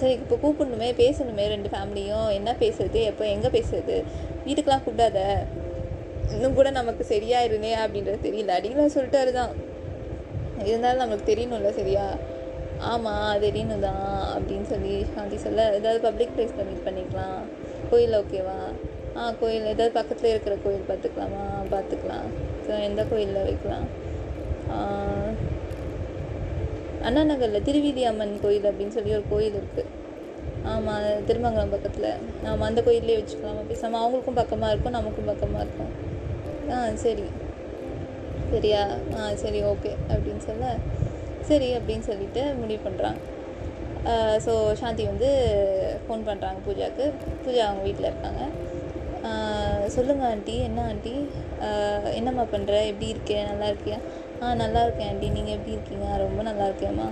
சரி 0.00 0.14
இப்போ 0.16 0.36
கூப்பிடணுமே 0.42 0.88
பேசணுமே 1.02 1.44
ரெண்டு 1.54 1.68
ஃபேமிலியும் 1.74 2.26
என்ன 2.38 2.50
பேசுறது 2.62 3.02
எப்போ 3.10 3.24
எங்கே 3.34 3.50
பேசுறது? 3.56 3.96
வீட்டுக்கெலாம் 4.46 4.84
கூப்பிடாத. 4.86 5.18
இன்னும் 6.34 6.56
கூட 6.58 6.68
நமக்கு 6.78 7.02
சரியாயிருனே 7.12 7.72
அப்படின்றது 7.82 8.26
தெரியல. 8.26 8.56
அடிக்கலாம் 8.58 8.94
சொல்லிட்டாரு 8.96 9.30
தான் 9.38 9.52
இருந்தாலும் 10.70 11.02
நமக்கு 11.04 11.24
தெரியணும்ல 11.30 11.70
சரியா? 11.80 12.04
ஆமாம் 12.90 13.40
தெரியணும் 13.44 13.84
தான் 13.86 14.04
அப்படின்னு 14.34 14.66
சொல்லி 14.72 14.94
சாந்தி 15.14 15.36
சொல்ல 15.44 15.66
ஏதாவது 15.78 16.00
பப்ளிக் 16.06 16.34
பிளேஸில் 16.36 16.66
மீட் 16.68 16.86
பண்ணிக்கலாம். 16.86 17.42
கோயில் 17.90 18.16
ஓகேவா 18.20 18.58
ஆ 19.20 19.22
கோயில் 19.40 19.70
ஏதாவது 19.72 19.92
பக்கத்தில் 19.98 20.30
இருக்கிற 20.32 20.54
கோயில் 20.64 20.88
பார்த்துக்கலாமா? 20.90 21.42
பார்த்துக்கலாம். 21.74 22.28
ஸோ 22.66 22.72
எந்த 22.88 23.02
கோயிலில் 23.10 23.46
வைக்கலாம்? 23.48 23.88
அண்ணா 27.06 27.22
நகரில் 27.30 27.66
திருவீதி 27.68 28.02
அம்மன் 28.10 28.34
கோயில் 28.44 28.68
அப்படின்னு 28.70 28.96
சொல்லி 28.96 29.12
ஒரு 29.18 29.24
கோயில் 29.32 29.58
இருக்குது 29.60 29.90
ஆமாம் 30.72 31.06
திருமங்கலம் 31.28 31.72
பக்கத்தில். 31.74 32.10
நாம் 32.44 32.66
அந்த 32.68 32.80
கோயிலே 32.88 33.16
வச்சுக்கலாமா. 33.20 33.62
பேசாமல் 33.70 34.00
அவங்களுக்கும் 34.02 34.40
பக்கமாக 34.40 34.72
இருக்கும் 34.72 34.96
நமக்கும் 34.98 35.30
பக்கமாக 35.30 35.64
இருக்கும். 35.66 35.92
ஆ 36.74 36.76
சரி. 37.04 37.26
சரியா? 38.52 38.82
ஆ 39.18 39.30
சரி 39.42 39.60
ஓகே 39.72 39.92
அப்படின்னு 40.12 40.42
சொல்ல 40.48 40.64
சரி 41.50 41.68
அப்படின்னு 41.78 42.08
சொல்லிட்டு 42.10 42.42
முடிவு 42.60 42.82
பண்ணுறாங்க 42.88 43.20
ஸோ 44.44 44.52
சாந்தி 44.80 45.02
வந்து 45.10 45.28
ஃபோன் 46.04 46.22
பண்ணுறாங்க 46.28 46.58
பூஜாவுக்கு 46.66 47.04
பூஜா 47.42 47.64
அவங்க 47.66 47.82
வீட்டில் 47.88 48.08
இருக்காங்க. 48.10 48.42
சொல்லுங்கள் 49.96 50.28
ஆண்டி 50.30 50.54
என்ன 50.68 50.80
ஆண்டி 50.90 51.12
என்னம்மா 52.18 52.44
பண்ணுற 52.54 52.72
எப்படி 52.90 53.06
இருக்கே? 53.14 53.36
நல்லா 53.50 53.66
இருக்கியா? 53.72 53.98
ஆ 54.42 54.54
நல்லா 54.62 54.80
இருக்கேன் 54.86 55.10
ஆண்டி 55.10 55.28
நீங்கள் 55.36 55.56
எப்படி 55.56 55.74
இருக்கீங்க? 55.76 56.06
ரொம்ப 56.24 56.40
நல்லா 56.48 56.64
இருக்கேம்மா. 56.70 57.08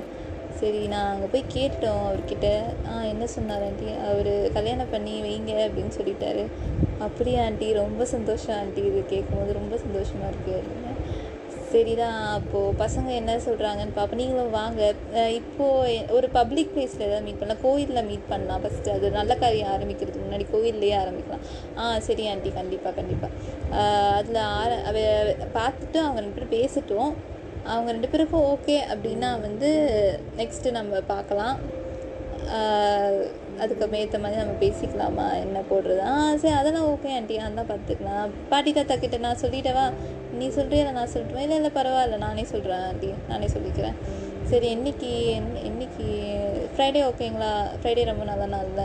சரி 0.60 0.80
நான் 0.92 1.10
அங்கே 1.12 1.28
போய் 1.34 1.44
கேட்டோம் 1.56 2.02
அவர்கிட்ட. 2.06 2.48
ஆ 2.90 2.94
என்ன 3.12 3.24
சொன்னார் 3.36 3.64
ஆண்டி 3.68 3.88
அவர் 4.08 4.32
கல்யாணம் 4.56 4.92
பண்ணி 4.94 5.14
வைங்க 5.26 5.52
அப்படின்னு 5.66 5.92
சொல்லிட்டாரு. 5.98 6.44
அப்படியா 7.06 7.42
ஆண்டி 7.48 7.68
ரொம்ப 7.82 8.04
சந்தோஷம் 8.14 8.58
ஆண்டி 8.60 8.82
இது 8.90 9.02
கேட்கும்போது. 9.14 9.52
ரொம்ப 9.60 9.76
சந்தோஷமாக 9.84 10.32
இருக்குது 10.32 10.58
அப்படின்னு 10.60 10.89
சரிதான் 11.72 12.20
அப்போது 12.36 12.76
பசங்க 12.82 13.08
என்ன 13.20 13.32
சொல்கிறாங்கன்னு 13.46 13.94
பார்ப்போம் 13.98 14.20
நீங்களும் 14.20 14.56
வாங்க. 14.58 14.80
இப்போது 15.38 15.96
ஒரு 16.16 16.28
பப்ளிக் 16.36 16.72
பிளேஸில் 16.74 17.04
ஏதாவது 17.08 17.26
மீட் 17.26 17.40
பண்ணலாம். 17.40 17.62
கோயிலில் 17.66 18.08
மீட் 18.10 18.30
பண்ணலாம் 18.32 18.62
ஃபஸ்ட்டு 18.64 18.94
அது 18.96 19.10
நல்ல 19.18 19.34
காரியம் 19.42 19.72
ஆரம்பிக்கிறதுக்கு 19.74 20.26
முன்னாடி 20.26 20.46
கோயில்லையே 20.54 20.94
ஆரம்பிக்கலாம். 21.02 21.44
ஆ 21.80 21.98
சரி 22.08 22.26
ஆண்டி 22.32 22.52
கண்டிப்பாக 22.60 22.94
கண்டிப்பாக 23.00 23.32
அதில் 24.20 24.40
ஆர 24.60 24.70
அவ 24.90 24.96
பார்த்துட்டு 25.58 26.00
அவங்க 26.06 26.20
ரெண்டு 26.24 26.36
பேரும் 26.38 26.54
பேசிட்டோம். 26.58 27.12
அவங்க 27.72 27.88
ரெண்டு 27.96 28.10
பேருக்கும் 28.12 28.48
ஓகே 28.54 28.78
அப்படின்னா 28.92 29.32
வந்து 29.46 29.70
நெக்ஸ்ட்டு 30.40 30.76
நம்ம 30.80 31.00
பார்க்கலாம். 31.14 31.56
அதுக்கு 33.62 33.96
ஏற்ற 34.02 34.18
மாதிரி 34.22 34.40
நம்ம 34.40 34.54
பேசிக்கலாமா? 34.62 35.26
என்ன 35.44 35.58
போடுறது? 35.70 36.00
ஆ 36.12 36.14
சரி 36.42 36.54
அதெல்லாம் 36.60 36.88
ஓகே 36.92 37.10
ஆண்டி 37.16 37.34
தான் 37.42 37.70
பார்த்துக்கலாம். 37.72 38.30
பாட்டி 38.52 38.70
தாத்தா 38.78 38.94
கிட்ட 39.02 39.18
நான் 39.26 39.42
சொல்லிட்டவா? 39.42 39.84
நீ 40.40 40.46
சொல்கிறியா 40.48 40.82
இல்லை 40.82 40.92
நான் 40.92 41.12
சொல்லட்டுமா? 41.14 41.38
இல்லை 41.38 41.56
இல்லை 41.56 41.70
பரவாயில்ல. 41.74 42.16
நானே 42.16 42.44
சொல்கிறேன் 42.44 42.82
அப்படி 42.82 43.14
நானே 43.28 43.46
சொல்லிக்கிறேன். 43.46 43.96
சரி 44.44 44.76
என்னைக்கு 44.76 45.10
என்- 45.36 45.60
என்னைக்கு 45.68 46.06
ஃப்ரைடே 46.74 47.00
ஓகேங்களா 47.10 47.52
ஃப்ரைடே 47.82 48.04
ரொம்ப 48.04 48.24
நல்ல 48.24 48.44
நாள்ல 48.56 48.82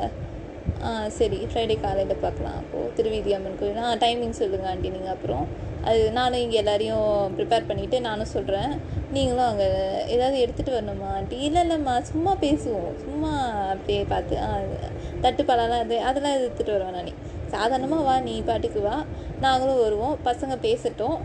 ஆ 0.84 1.10
சரி 1.10 1.38
ஃப்ரைடே 1.54 1.76
காலையில் 1.82 2.15
பார்க்கலாம் 2.15 2.54
அப்போது 2.54 2.94
திருவீதி 2.96 3.34
அம்மன் 3.34 3.60
கோயில். 3.60 3.78
ஆ 3.78 3.94
டைமிங் 3.94 4.30
சொல்லுங்கள் 4.30 4.70
ஆண்டி 4.70 4.89
நீங்கள் 4.89 5.12
அப்புறம். 5.12 5.46
அது 5.84 6.12
நானும் 6.12 6.39
இங்கே 6.39 6.58
எல்லாரையும் 6.58 7.38
ப்ரிப்பேர் 7.38 7.68
பண்ணிவிட்டு 7.70 8.02
நானும் 8.02 8.26
சொல்கிறேன் 8.26 8.72
நீங்களும் 9.12 9.46
அங்கே 9.46 9.68
ஏதாவது 10.08 10.38
எடுத்துகிட்டு 10.46 10.76
வரணுமா 10.78 11.08
ஆண்டி? 11.13 11.38
இல்லை 11.39 11.62
இல்லைம்மா 11.68 12.02
சும்மா 12.02 12.34
பேசுவோம். 12.41 12.96
சும்மா 12.98 13.34
அப்படியே 13.70 14.04
பார்த்து 14.04 14.39
ஆ 14.39 14.60
தட்டுப்பாலெல்லாம் 15.22 15.80
அது 15.80 16.02
அதெல்லாம் 16.02 16.38
எடுத்துகிட்டு 16.38 16.72
வருவேன் 16.72 16.94
நான். 16.94 17.24
சாதாரணமாக 17.48 18.02
வா 18.02 18.20
நீ 18.20 18.41
பாட்டுக்கு 18.41 18.82
வா. 18.82 19.04
நாங்களும் 19.41 19.82
வருவோம். 19.82 20.18
பசங்க 20.26 20.58
பேசட்டும். 20.62 21.18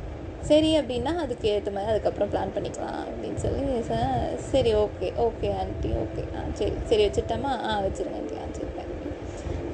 சரி 0.49 0.71
அப்படின்னா 0.79 1.13
அதுக்கு 1.25 1.47
ஏற்ற 1.55 1.71
மாதிரி 1.75 1.93
அதுக்கப்புறம் 1.93 2.31
பிளான் 2.33 2.55
பண்ணிக்கலாம் 2.57 3.01
அப்படின்னு 3.09 3.41
சொல்லி 3.45 3.65
சரி 4.53 4.73
ஓகே 4.85 5.11
ஓகே 5.27 5.51
ஆண்டி 5.61 5.93
ஓகே 6.05 6.25
ஆ 6.37 6.45
சரி 6.61 6.77
சரி 6.91 7.03
வச்சுட்டோமா? 7.07 7.55
ஆ 7.69 7.81
வச்சுருங்க 7.87 8.21
ஆண்டி 8.21 8.39
ஆ 8.45 8.47
சரி 8.59 8.71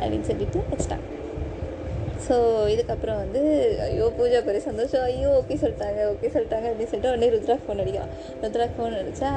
அப்படின்னு 0.01 0.29
சொல்லிட்டு 0.31 0.63
வச்சுட்டாங்க. 0.73 1.05
ஸோ 2.27 2.37
இதுக்கப்புறம் 2.73 3.19
வந்து 3.23 3.41
ஐயோ 3.85 4.07
பூஜா 4.17 4.39
பெரிய 4.47 4.61
சந்தோஷம். 4.67 5.03
ஐயோ 5.11 5.29
ஓகே 5.41 5.57
சொல்லிட்டாங்க 5.63 6.01
ஓகே 6.13 6.29
சொல்லிட்டாங்க 6.35 6.67
அப்படின்னு 6.71 6.91
சொல்லிட்டு 6.93 7.11
உடனே 7.13 7.29
ருத்ரா 7.35 7.57
ஃபோன் 7.65 7.81
அடிக்கலாம் 7.83 8.13
ருத்ரா 8.43 8.67
ஃபோன் 8.75 8.95
அடித்தா 9.01 9.31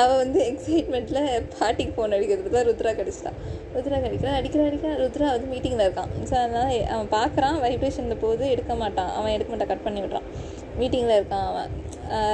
அவள் 0.00 0.20
வந்து 0.22 0.40
எக்ஸைட்மெண்ட்டில் 0.50 1.20
பாட்டிக்கு 1.58 1.94
ஃபோன் 1.96 2.14
அடிக்கிறது 2.16 2.52
தான் 2.56 2.66
ருத்ரா 2.70 2.92
கடிச்சிட்டா. 3.00 3.32
ருத்ரா 3.76 3.98
கடிக்கிறான் 4.06 4.38
அடிக்கிற 4.40 4.64
அடிக்கிறான் 4.68 4.98
ருத்ரா 5.04 5.28
வந்து 5.34 5.48
மீட்டிங்கில் 5.52 5.86
இருக்கான். 5.86 6.12
ஸோ 6.30 6.34
அதனால் 6.42 6.74
அவன் 6.94 7.10
பார்க்குறான் 7.18 7.56
வைப்ரேஷனில் 7.66 8.22
போது 8.26 8.44
எடுக்க 8.54 8.74
மாட்டான். 8.82 9.12
அவன் 9.20 9.34
எடுக்க 9.36 9.50
மாட்டான் 9.54 9.72
கட் 9.72 9.86
பண்ணி 9.86 10.02
விட்றான். 10.04 10.28
மீட்டிங்கில் 10.80 11.18
இருக்கான் 11.20 11.46
அவன். 11.46 11.70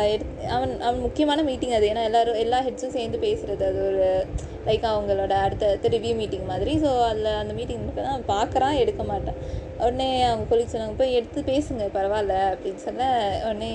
எடுத்- 0.09 0.47
அவன் 0.49 0.81
அவன் 0.81 1.01
முக்கியமான 1.01 1.43
மீட்டிங் 1.43 1.71
அது. 1.71 1.89
ஏன்னா 1.89 2.05
எல்லாரும் 2.05 2.35
எல்லா 2.35 2.61
ஹெட்ஸும் 2.63 2.97
சேர்ந்து 2.97 3.19
பேசுகிறது 3.19 3.65
அது 3.65 3.87
ஒரு 3.87 4.27
லைக் 4.67 4.87
அவங்களோட 4.91 5.31
அடுத்த 5.31 5.69
அடுத்த 5.69 5.89
ரிவ்யூ 5.89 6.15
மீட்டிங் 6.15 6.45
மாதிரி. 6.45 6.79
ஸோ 6.79 7.03
அதில் 7.03 7.25
அந்த 7.25 7.55
மீட்டிங் 7.55 7.95
தான் 7.95 8.23
அவன் 8.27 8.29
பார்க்குறான் 8.29 8.79
எடுக்க 8.79 9.03
மாட்டான். 9.03 9.69
உடனே 9.79 10.23
அவங்க 10.23 10.57
கொலிக் 10.57 10.75
சொன்னாங்க 10.75 10.95
போய் 10.97 11.15
எடுத்து 11.15 11.41
பேசுங்க 11.43 11.89
பரவாயில்ல 11.95 12.35
அப்படின்னு 12.53 12.75
சொல்ல 12.75 13.05
உடனே 13.45 13.71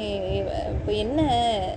இப்போ 0.67 0.91
என்ன 0.91 1.19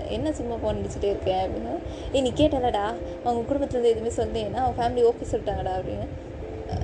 என்ன 0.09 0.33
சும்மா 0.33 0.55
ஃபோன் 0.55 0.75
அடிச்சுட்டே 0.75 1.05
இருக்கேன் 1.05 1.51
அப்படின்னு. 1.51 1.75
ஏ 2.15 2.21
நீ 2.21 2.33
கேட்டலடா 2.37 2.95
அவங்க 3.25 3.55
குடும்பத்துலேருந்து 3.55 3.95
எதுவுமே 3.95 4.11
சொன்னேன்னா 4.17 4.55
அவங்க 4.55 4.77
ஃபேமிலி 4.79 5.05
ஓகே 5.05 5.35
சொல்லிட்டாங்கடா 5.35 5.73
அப்படின்னு. 5.79 6.07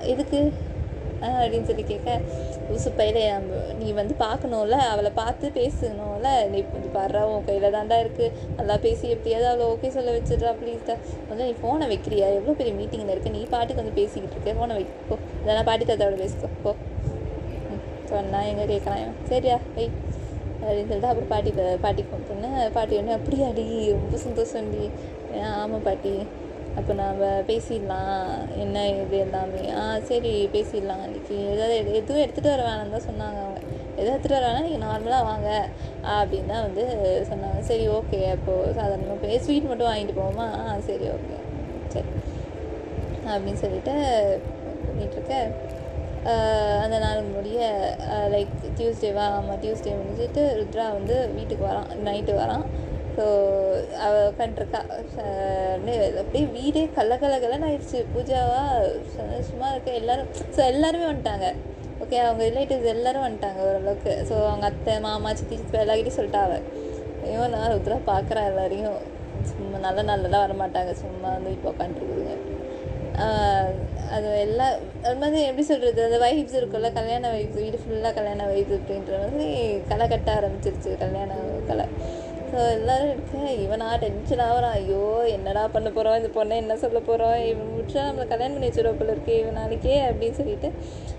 எதுக்கு? 0.03 0.53
அப்படின்னு 1.27 1.65
சொல்லி 1.65 1.83
கேட்க 1.83 2.21
உசு 2.73 2.91
பையில 2.99 3.33
நம்ம 3.33 3.55
நீ 3.79 3.93
வந்து 3.93 4.15
பார்க்கணும்ல 4.19 4.79
அவளை 4.93 5.11
பார்த்து 5.15 5.49
பேசணும்ல 5.55 6.49
நீ 6.49 6.59
இப்படி 6.59 6.89
பாடுறா 6.95 7.23
உன் 7.23 7.45
கையில் 7.45 7.75
தாண்டா 7.75 7.99
இருக்குது 8.05 8.29
நல்லா 8.57 8.77
பேசி 8.77 9.09
எப்படியாவது 9.09 9.49
அவளை 9.49 9.67
ஓகே 9.67 9.89
சொல்ல 9.89 10.19
வச்சிடுறா 10.19 10.53
ப்ளீஸ்டா 10.63 10.97
வந்து 11.29 11.45
நீ 11.45 11.55
ஃபோனை 11.63 11.89
வைக்கிறியா? 11.93 12.27
எவ்வளோ 12.39 12.53
பெரிய 12.53 12.75
மீட்டிங்கில் 12.75 13.09
இருக்க. 13.09 13.29
நீ 13.29 13.47
பாட்டுக்கு 13.51 13.83
வந்து 13.83 13.97
பேசிக்கிட்டு 14.01 14.37
இருக்க. 14.37 14.53
ஃபோனை 14.59 14.77
வைக்கோ 14.79 15.17
இதெல்லாம் 15.43 15.65
பாட்டி 15.65 15.85
தாத்தாவோட 15.85 16.19
பேசிக்கோ. 16.25 16.49
போ. 16.63 16.71
ம், 17.71 17.83
சொன்னா 18.05 18.43
எங்கே 18.43 18.67
கேட்கலாம். 18.67 19.15
சரியா 19.29 19.59
வை. 19.77 19.91
அப்படின்னு 20.61 20.89
சொல்லிட்டு 20.89 21.07
அப்புறம் 21.07 21.29
பாட்டி 21.29 21.51
பாட்டி 21.51 21.77
பாட்டிக்கு 21.77 22.71
பாட்டி 22.73 22.97
ஒன்று 22.97 23.13
அப்படியாடி 23.13 23.93
ரொம்ப 23.93 24.17
சந்தோஷம்டி. 24.17 24.85
ஆமாம் 25.43 25.83
பாட்டி. 25.83 26.15
அப்போ 26.77 26.93
நாம் 26.93 27.23
பேசிடலாம். 27.23 28.59
என்ன 28.59 28.89
இது 28.89 29.19
எல்லாமே? 29.19 29.73
ஆ 29.73 29.99
சரி 29.99 30.49
பேசிடலாம் 30.53 31.05
அன்றைக்கி 31.07 31.31
ஏதாவது 31.31 31.85
எது- 31.85 31.93
எதுவும் 31.93 32.23
எடுத்துகிட்டு 32.23 32.43
வர 32.43 32.63
வேணாம்னு 32.63 32.91
தான் 32.91 33.01
சொன்னாங்க 33.01 33.39
அவங்க. 33.39 33.61
எதுவும் 33.97 34.21
எடுத்துகிட்டு 34.21 34.29
வர 34.29 34.49
வேணாம் 34.49 34.63
நீங்கள் 34.63 34.89
நார்மலாக 34.89 35.23
வாங்க. 35.23 35.69
அப்படின்னு 36.03 36.47
தான் 36.47 36.63
வந்து 36.63 37.27
சொன்னாங்க. 37.31 37.61
சரி 37.61 37.89
ஓகே 37.89 38.31
அப்போது 38.31 38.73
சாதாரணமாக 38.75 39.19
போய் 39.23 39.39
ஸ்வீட் 39.39 39.63
மட்டும் 39.63 39.93
வாங்கிட்டு 39.93 40.21
போவோமா? 40.21 40.69
ஆ 40.69 40.77
சரி 40.79 41.05
ஓகே 41.05 41.37
சரி. 41.89 42.07
அப்படின்னு 43.27 43.55
சொல்லிட்டு 43.55 43.93
பண்ணிகிட்ருக்க 44.87 45.33
அந்த 46.81 46.99
நாள் 46.99 47.23
முடிய 47.23 47.95
லைக் 48.09 48.47
டியூஸ்டேவா 48.77 49.19
ஆமாம் 49.19 49.63
டியூஸ்டே 49.63 49.93
முடிஞ்சிட்டு 49.93 50.67
ருத்ரா 50.67 50.93
வந்து 50.93 51.29
வீட்டுக்கு 51.29 51.67
வரான். 51.67 51.97
நைட்டு 52.05 52.35
வரான். 52.37 52.65
ஸோ 53.17 53.25
அவள் 54.07 54.29
உட்காண்ட்ருக்கா 54.31 54.81
அப்படியே 56.23 56.45
வீடே 56.57 56.83
கலகலகலன்னு 56.97 57.69
ஆயிடுச்சு. 57.69 58.01
பூஜாவா? 58.15 58.63
சந்தோஷமாக 59.17 59.73
இருக்க 59.75 59.91
எல்லாரும் 60.01 60.31
ஸோ 60.57 60.61
எல்லாருமே 60.73 61.07
வந்துட்டாங்க. 61.11 61.49
ஓகே 62.05 62.17
அவங்க 62.27 62.43
ரிலேட்டிவ்ஸ் 62.51 62.93
எல்லோரும் 62.95 63.27
வந்துட்டாங்க 63.27 63.61
ஓரளவுக்கு. 63.69 64.15
ஸோ 64.31 64.35
அவங்க 64.51 64.67
அத்தை 64.73 64.95
மாமா 65.07 65.33
சித்தி 65.41 65.57
சித்தி 65.61 65.79
எல்லார்கிட்டையும் 65.85 66.41
அவள் 66.47 66.65
ஐயோ 67.27 67.45
நான் 67.53 67.71
ருத்ரா 67.75 67.97
பார்க்குறா 68.11 68.41
எல்லாரையும். 68.51 68.99
சும்மா 69.51 69.79
நல்ல 69.87 70.01
நாளெல்லாம் 70.09 70.45
வரமாட்டாங்க. 70.47 70.93
சும்மா 71.05 71.29
வந்து 71.37 71.51
இப்போ 71.57 71.69
உட்காந்துருக்குதுங்க 71.75 72.35
அது 74.17 74.29
எல்லா 74.45 74.67
அது 75.05 75.17
மாதிரி 75.21 75.39
எப்படி 75.49 75.65
சொல்கிறது 75.69 76.01
அந்த 76.07 76.19
வைப்ஸ் 76.25 76.57
இருக்குல்ல 76.61 76.89
கல்யாண 76.97 77.29
வைப்ஸ் 77.35 77.61
வீடு 77.63 77.79
ஃபுல்லாக 77.83 78.13
கல்யாண 78.17 78.47
வைப்ஸ் 78.53 78.77
அப்படின்ற 78.79 79.19
மாதிரி 79.23 79.49
களை 79.91 80.07
கட்ட 80.13 80.29
ஆரம்பிச்சிருச்சு. 80.39 80.93
கல்யாண 81.03 81.35
கலை. 81.69 81.87
எல்லோரும் 82.73 83.11
இருக்கு 83.11 83.39
இவனா 83.65 83.87
டென்ஷன் 84.03 84.43
ஆகிறான் 84.47 84.77
ஐயோ 84.81 85.01
என்னடா 85.27 85.69
பண்ண 85.69 85.89
போகிறோம் 85.91 86.17
இந்த 86.17 86.31
பொண்ணை 86.37 86.57
என்ன 86.63 86.77
சொல்ல 86.77 86.99
போகிறோம் 86.99 87.37
இவன் 87.47 87.71
முடிச்சா 87.73 88.03
நம்மளை 88.09 88.27
கல்யாணம் 88.29 88.53
பண்ணி 88.53 88.69
வச்சுருவோம் 88.69 89.01
போல 89.01 89.11
இருக்கு 89.11 89.39
இவன் 89.39 89.59
நாளைக்கே 89.61 89.97
அப்படின்னு 90.09 90.39
சொல்லிட்டு 90.41 90.69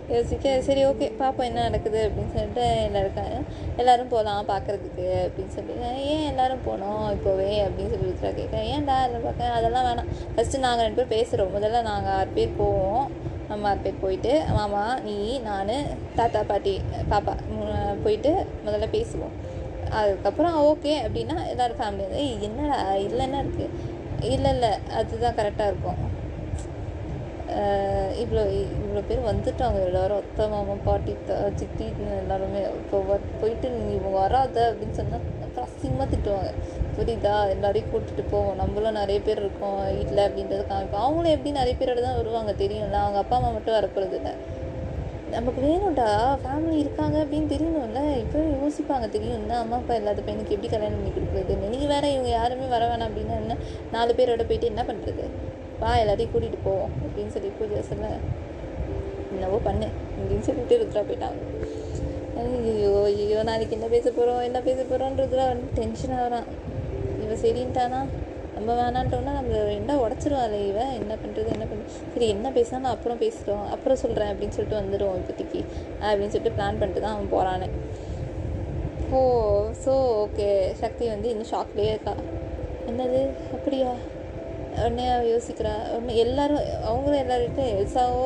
யோசிக்க 0.10 0.62
சரி 0.62 0.82
ஓகே 0.86 1.08
பார்ப்போம் 1.18 1.46
என்ன 1.46 1.62
நடக்குது 1.62 2.00
அப்படின்னு 2.08 2.34
சொல்லிட்டு 2.36 2.66
எல்லாருக்கும் 2.88 3.46
எல்லோரும் 3.78 4.08
போகலாம் 4.08 4.50
பார்க்குறதுக்கு 4.52 5.08
அப்படின்னு 5.26 5.56
சொல்லி 5.58 5.76
ஏன் 6.14 6.26
எல்லோரும் 6.32 6.66
போனோம் 6.68 7.06
இப்போவே? 7.16 7.52
அப்படின்னு 7.66 7.94
சொல்லி 7.94 8.12
ருத்ரா 8.12 8.32
கேட்க 8.36 8.58
ஏன்டா 8.74 8.98
எல்லாம் 9.08 9.24
பார்க்க 9.24 9.50
அதெல்லாம் 9.58 9.88
வேணாம். 9.90 10.12
ஃபஸ்ட்டு 10.36 10.66
நாங்கள் 10.68 10.86
ரெண்டு 10.86 11.00
பேர் 11.02 11.14
பேசுகிறோம் 11.16 11.56
முதல்ல 11.56 11.82
நாங்கள் 11.82 12.14
ஆறு 12.14 12.28
பேர் 12.28 12.58
போவோம். 12.58 13.06
நம்ம 13.48 13.68
ஆறு 13.70 13.80
பேர் 13.80 14.04
போயிட்டு 14.04 14.44
மாமா 14.54 14.84
நீ 15.00 15.40
நான் 15.40 15.74
தாத்தா 16.16 16.44
பாட்டி 16.44 16.82
பாப்பா 17.10 17.34
போயிட்டு 18.04 18.32
முதல்ல 18.66 18.88
பேசுவோம். 18.92 19.36
அதுக்கப்புறம் 20.00 20.56
ஓகே 20.66 20.94
அப்படின்னா 21.06 21.38
எல்லோரும் 21.52 21.80
ஃபேமிலி 21.80 22.06
வந்து 22.06 22.22
"ஏய், 22.24 22.42
என்னடா? 22.42 22.78
இல்லைன்னா 23.08 23.40
இருக்குது 23.44 23.94
இல்லை 24.34 24.52
இல்லை. 24.52 24.70
அதுதான் 25.00 25.38
கரெக்டாக 25.38 25.72
இருக்கும். 25.72 26.02
இவ்வளோ 28.22 28.44
இவ்வளோ 28.76 29.02
பேர் 29.08 29.30
வந்துட்டாங்க 29.30 29.80
எல்லோரும். 29.88 30.22
அத்தை 30.22 30.48
மாமா 30.48 30.76
பாட்டி 30.84 31.14
சித்தி 31.56 31.86
எல்லாருமே. 32.20 32.62
இப்போ 32.80 32.98
போயிட்டு 33.42 33.70
நீ 33.78 33.96
வராத 34.18 34.58
அப்படின்னு 34.70 34.92
சொன்னால் 34.92 35.26
அசிங்கமாக 35.66 36.08
திட்டுவாங்க. 36.12 36.50
புரியுதா? 36.96 37.50
எல்லாரையும் 37.50 37.92
கூட்டிகிட்டு 37.92 38.24
போவோம். 38.32 38.56
நம்மளும் 38.56 38.94
நிறைய 38.94 39.20
பேர் 39.22 39.38
இருக்கோம். 39.38 39.78
வீட்டில் 39.98 40.26
அப்படின்றது 40.26 40.64
காமிப்போம். 40.72 41.04
அவங்களும் 41.04 41.32
எப்படி 41.32 41.52
நிறைய 41.52 41.76
பேரோட 41.76 42.02
தான் 42.02 42.18
வருவாங்க 42.18 42.52
தெரியும்ல. 42.64 43.00
அவங்க 43.04 43.18
அப்பா 43.18 43.36
அம்மா 43.36 43.50
மட்டும் 43.50 43.74
வரப்போகிறது 43.74 44.18
இல்லை 44.18 44.34
நமக்கு 45.36 45.60
வேணும்டா 45.68 46.08
ஃபேமிலி 46.42 46.76
இருக்காங்க 46.84 47.18
அப்படின்னு 47.24 47.48
தெரியணும்ல. 47.54 48.02
இப்போ 48.24 48.40
யோசிப்பாங்க 48.60 49.08
தெரியும்ல 49.16 49.54
அம்மா 49.64 49.78
அப்பா 49.82 49.94
இல்லாத 50.00 50.22
பையனுக்கு 50.28 50.56
எப்படி 50.56 50.70
கல்யாணம் 50.74 50.98
பண்ணி 51.00 51.12
கொடுக்குறது? 51.16 51.54
நீங்கள் 51.74 51.92
வேறு 51.94 52.12
இவங்க 52.16 52.30
யாருமே 52.38 52.68
வர 52.74 52.84
வேணாம் 52.92 53.08
அப்படின்னா 53.10 53.36
என்ன? 53.44 53.58
நாலு 53.96 54.14
பேரோட 54.20 54.44
போயிட்டு 54.50 54.72
என்ன 54.72 54.84
பண்ணுறது 54.90 55.26
வா 55.82 55.92
எல்லாரையும் 56.02 56.34
கூட்டிகிட்டு 56.34 56.60
போவோம் 56.68 56.94
அப்படின்னு 57.06 57.34
சொல்லி 57.36 57.50
பூஜா 57.58 57.82
சொல்ல 57.92 58.12
என்னவோ 59.34 59.58
பண்ணு 59.68 59.88
அப்படின்னு 60.18 60.46
சொல்லிட்டு 60.50 60.80
ருத்ரா 60.82 61.04
போயிட்டாங்க. 61.10 61.42
ஐயோ 62.42 62.94
ஐயோ 63.10 63.42
நாளைக்கு 63.50 63.76
என்ன 63.78 63.88
பேச 63.96 64.06
போகிறோம் 64.18 64.42
என்ன 64.50 64.60
பேச 64.68 64.80
போகிறோன்றதுல 64.92 65.44
வந்து 65.52 65.68
டென்ஷன் 65.80 66.16
ஆகிறான் 66.20 66.48
இவன் 67.24 67.42
சரின்ட்டானா? 67.44 68.02
நம்ம 68.56 68.70
வேணான்ட்டோம்னா 68.82 69.34
நம்ம 69.38 69.62
என்ன 69.80 69.94
உடச்சிருவாள் 70.04 70.56
இவன் 70.70 70.94
என்ன 71.00 71.14
பண்ணுறது 71.24 71.50
என்ன 71.56 71.66
பண்ணுறது 71.70 71.94
சரி 72.14 72.28
என்ன 72.36 72.48
பேசினாலும் 72.58 72.94
அப்புறம் 72.96 73.22
பேசுகிறோம் 73.24 73.66
அப்புறம் 73.76 74.02
சொல்கிறேன் 74.04 74.32
அப்படின்னு 74.32 74.56
சொல்லிட்டு 74.58 74.82
வந்துடுவோம் 74.82 75.20
இப்போதைக்கு. 75.22 75.62
அப்படின்னு 76.08 76.34
சொல்லிட்டு 76.34 76.58
பிளான் 76.60 76.80
பண்ணிட்டு 76.82 77.04
தான் 77.06 77.16
அவன் 77.16 77.34
போகிறானே 77.36 77.70
ஓ 79.18 79.20
ஸோ 79.86 79.94
ஓகே 80.24 80.48
சக்தி 80.82 81.06
வந்து 81.08 81.28
இன்னும் 81.30 81.52
ஷாக்லேயே 81.52 81.92
இருக்கா. 81.96 82.14
என்னது? 82.90 83.20
அப்படியா? 83.56 83.92
உடனே 84.78 85.06
யோசிக்கிறா. 85.34 85.74
உடனே 85.96 86.16
எல்லாரும் 86.24 86.64
அவங்களும் 86.90 87.22
எல்லார்கிட்டையும் 87.24 87.76
எல்சாவோ 87.76 88.24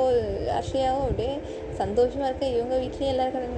அஷயாவோ 0.60 1.02
அப்படியே 1.08 1.34
சந்தோஷமாக 1.82 2.30
இருக்க? 2.30 2.46
இவங்க 2.56 2.76
வீட்லேயும் 2.84 3.14
எல்லாரும் 3.16 3.58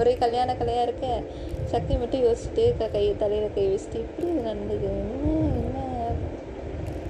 ஒரே 0.00 0.14
கல்யாண 0.24 0.56
கலையாக 0.60 0.86
இருக்க. 0.88 1.06
சக்தி 1.72 1.94
மட்டும் 2.02 2.24
யோசிச்சுட்டு 2.26 2.64
கை 2.96 3.04
தலையில் 3.22 3.56
கை 3.56 3.66
வச்சுட்டு 3.74 4.02
இப்படி 4.06 4.28
நடந்தது? 4.48 4.90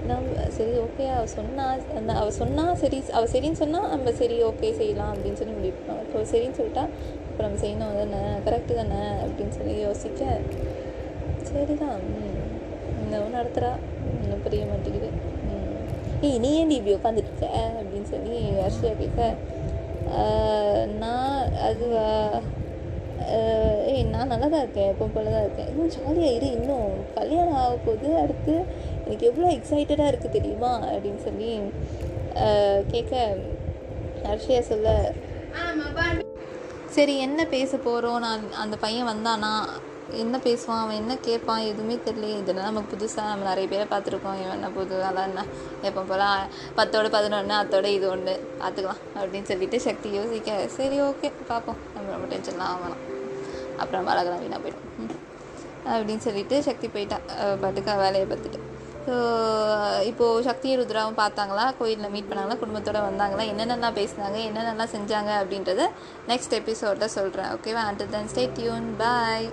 நம்ம 0.09 0.47
சரி 0.57 0.73
ஓகே 0.85 1.05
அவள் 1.17 1.35
சொன்னா 1.37 1.65
அந்த 1.99 2.11
அவள் 2.21 2.39
சொன்னால் 2.41 2.79
சரி 2.83 2.99
அவள் 3.17 3.31
சரின்னு 3.35 3.61
சொன்னால் 3.63 3.91
நம்ம 3.93 4.13
சரி 4.21 4.37
ஓகே 4.49 4.71
செய்யலாம் 4.81 5.13
அப்படின்னு 5.15 5.41
சொல்லி 5.41 5.55
முடிவு 5.59 5.77
பண்ணோம். 5.79 6.03
இப்போ 6.07 6.25
சரின்னு 6.33 6.59
சொல்லிட்டா 6.61 6.85
இப்போ 7.29 7.41
நம்ம 7.45 7.59
செய்யணும் 7.63 8.01
தானே 8.01 8.21
கரெக்டு 8.47 8.75
தானே? 8.81 9.01
அப்படின்னு 9.25 9.57
சொல்லி 9.59 9.75
யோசிக்க 9.87 10.23
சரிதான். 11.49 11.79
தான் 11.83 12.03
இன்னும் 13.03 13.37
நடத்துகிறா 13.39 13.71
இன்னும் 14.23 14.45
புரிய 14.45 14.65
மாட்டேங்குது. 14.73 15.11
ஏய் 16.27 16.39
நீ 16.45 16.51
ஏன் 16.61 16.77
இப்படி 16.77 16.97
உட்காந்துருக்க 16.99 17.47
அப்படின்னு 17.79 18.09
சொல்லி 18.15 18.39
ஹர்ஷியா 18.61 18.93
கேட்க 19.01 19.31
நான் 21.03 21.53
அதுவா? 21.69 22.09
ஏய் 23.91 24.09
நான் 24.15 24.33
நல்லா 24.33 24.47
தான் 24.53 24.65
இருக்கேன். 24.65 24.91
எப்போ 24.93 25.07
போல 25.15 25.31
தான் 25.35 25.45
இருக்கேன். 25.47 25.69
இன்னும் 25.73 25.93
ஜாலியாக 25.95 26.35
இரு 26.37 26.49
இன்னும் 26.59 26.91
கல்யாணம் 27.19 27.61
ஆக 27.63 27.75
போகுது. 27.87 28.09
அடுத்து 28.23 28.55
எனக்கு 29.05 29.29
எவ்வளோ 29.31 29.49
எக்ஸைட்டடாக 29.57 30.11
இருக்குது 30.13 30.37
தெரியுமா? 30.37 30.73
அப்படின்னு 30.93 31.23
சொல்லி 31.29 31.51
கேட்க 32.93 33.15
ஹர்ஷியா 34.29 34.61
சொல்ல 34.73 34.89
சரி 36.97 37.15
என்ன 37.27 37.41
பேச 37.55 37.77
போகிறோம் 37.87 38.21
நான் 38.25 38.43
அந்த 38.63 38.77
பையன் 38.83 39.09
வந்தானா? 39.11 39.51
என்ன 40.23 40.37
பேசுவான்? 40.45 40.81
அவன் 40.83 40.99
என்ன 41.01 41.13
கேட்பான்? 41.27 41.63
எதுவுமே 41.71 41.97
தெரியல 42.07 42.37
இதெல்லாம் 42.41 42.69
நமக்கு 42.71 42.91
புதுசாக 42.93 43.31
நம்ம 43.31 43.47
நிறைய 43.49 43.67
பேரை 43.73 43.87
பார்த்துருக்கோம். 43.93 44.37
இவன் 44.43 44.57
என்ன 44.59 44.69
புது 44.77 44.97
அதான் 45.09 45.29
என்ன 45.31 45.45
எப்போ 45.89 46.03
போல் 46.11 46.25
பத்தோட 46.79 47.09
பதினொன்று 47.17 47.55
அத்தோட 47.61 47.89
இது 47.97 48.07
ஒன்று 48.15 48.35
பார்த்துக்கலாம். 48.61 49.03
அப்படின்னு 49.21 49.51
சொல்லிட்டு 49.53 49.81
சக்தி 49.87 50.11
யோசிக்க 50.19 50.59
சரி 50.77 50.99
ஓகே 51.09 51.31
பார்ப்போம். 51.51 51.81
நம்ம 51.95 52.13
ரொம்ப 52.17 52.29
டென்ஷன்லாம் 52.35 52.73
ஆகலாம். 52.75 53.03
அப்புறம் 53.83 54.13
அழகெல்லாம் 54.15 54.45
வீணாக 54.45 54.61
போயிடும். 54.67 54.87
அப்படின்னு 55.95 56.25
சொல்லிட்டு 56.29 56.59
சக்தி 56.69 56.89
போயிட்டா. 56.97 57.19
பட்டுக்கா 57.27 57.59
பாட்டுக்கு 57.65 58.03
வேலையை 58.05 58.29
பார்த்துட்டு. 58.33 58.61
ஸோ 59.07 59.17
இப்போது 60.05 60.43
சக்தி 60.43 60.77
ருத்ராவும் 60.79 61.19
பார்த்தாங்களா? 61.19 61.65
கோயிலில் 61.79 62.11
மீட் 62.11 62.31
பண்ணாங்களா? 62.31 62.57
குடும்பத்தோட 62.63 63.01
வந்தாங்களா? 63.09 63.45
என்னென்னலாம் 63.53 63.99
பேசினாங்க? 64.01 64.39
என்னென்னலாம் 64.49 64.95
செஞ்சாங்க? 64.97 65.33
அப்படின்றத 65.41 65.91
நெக்ஸ்ட் 66.29 66.57
எபிசோடில் 66.61 67.15
சொல்கிறேன் 67.19 67.51
ஓகேவா 67.57 67.85
and 67.89 68.11
then 68.11 68.31
stay 68.35 68.45
tuned 68.55 68.89
bye 68.99 69.49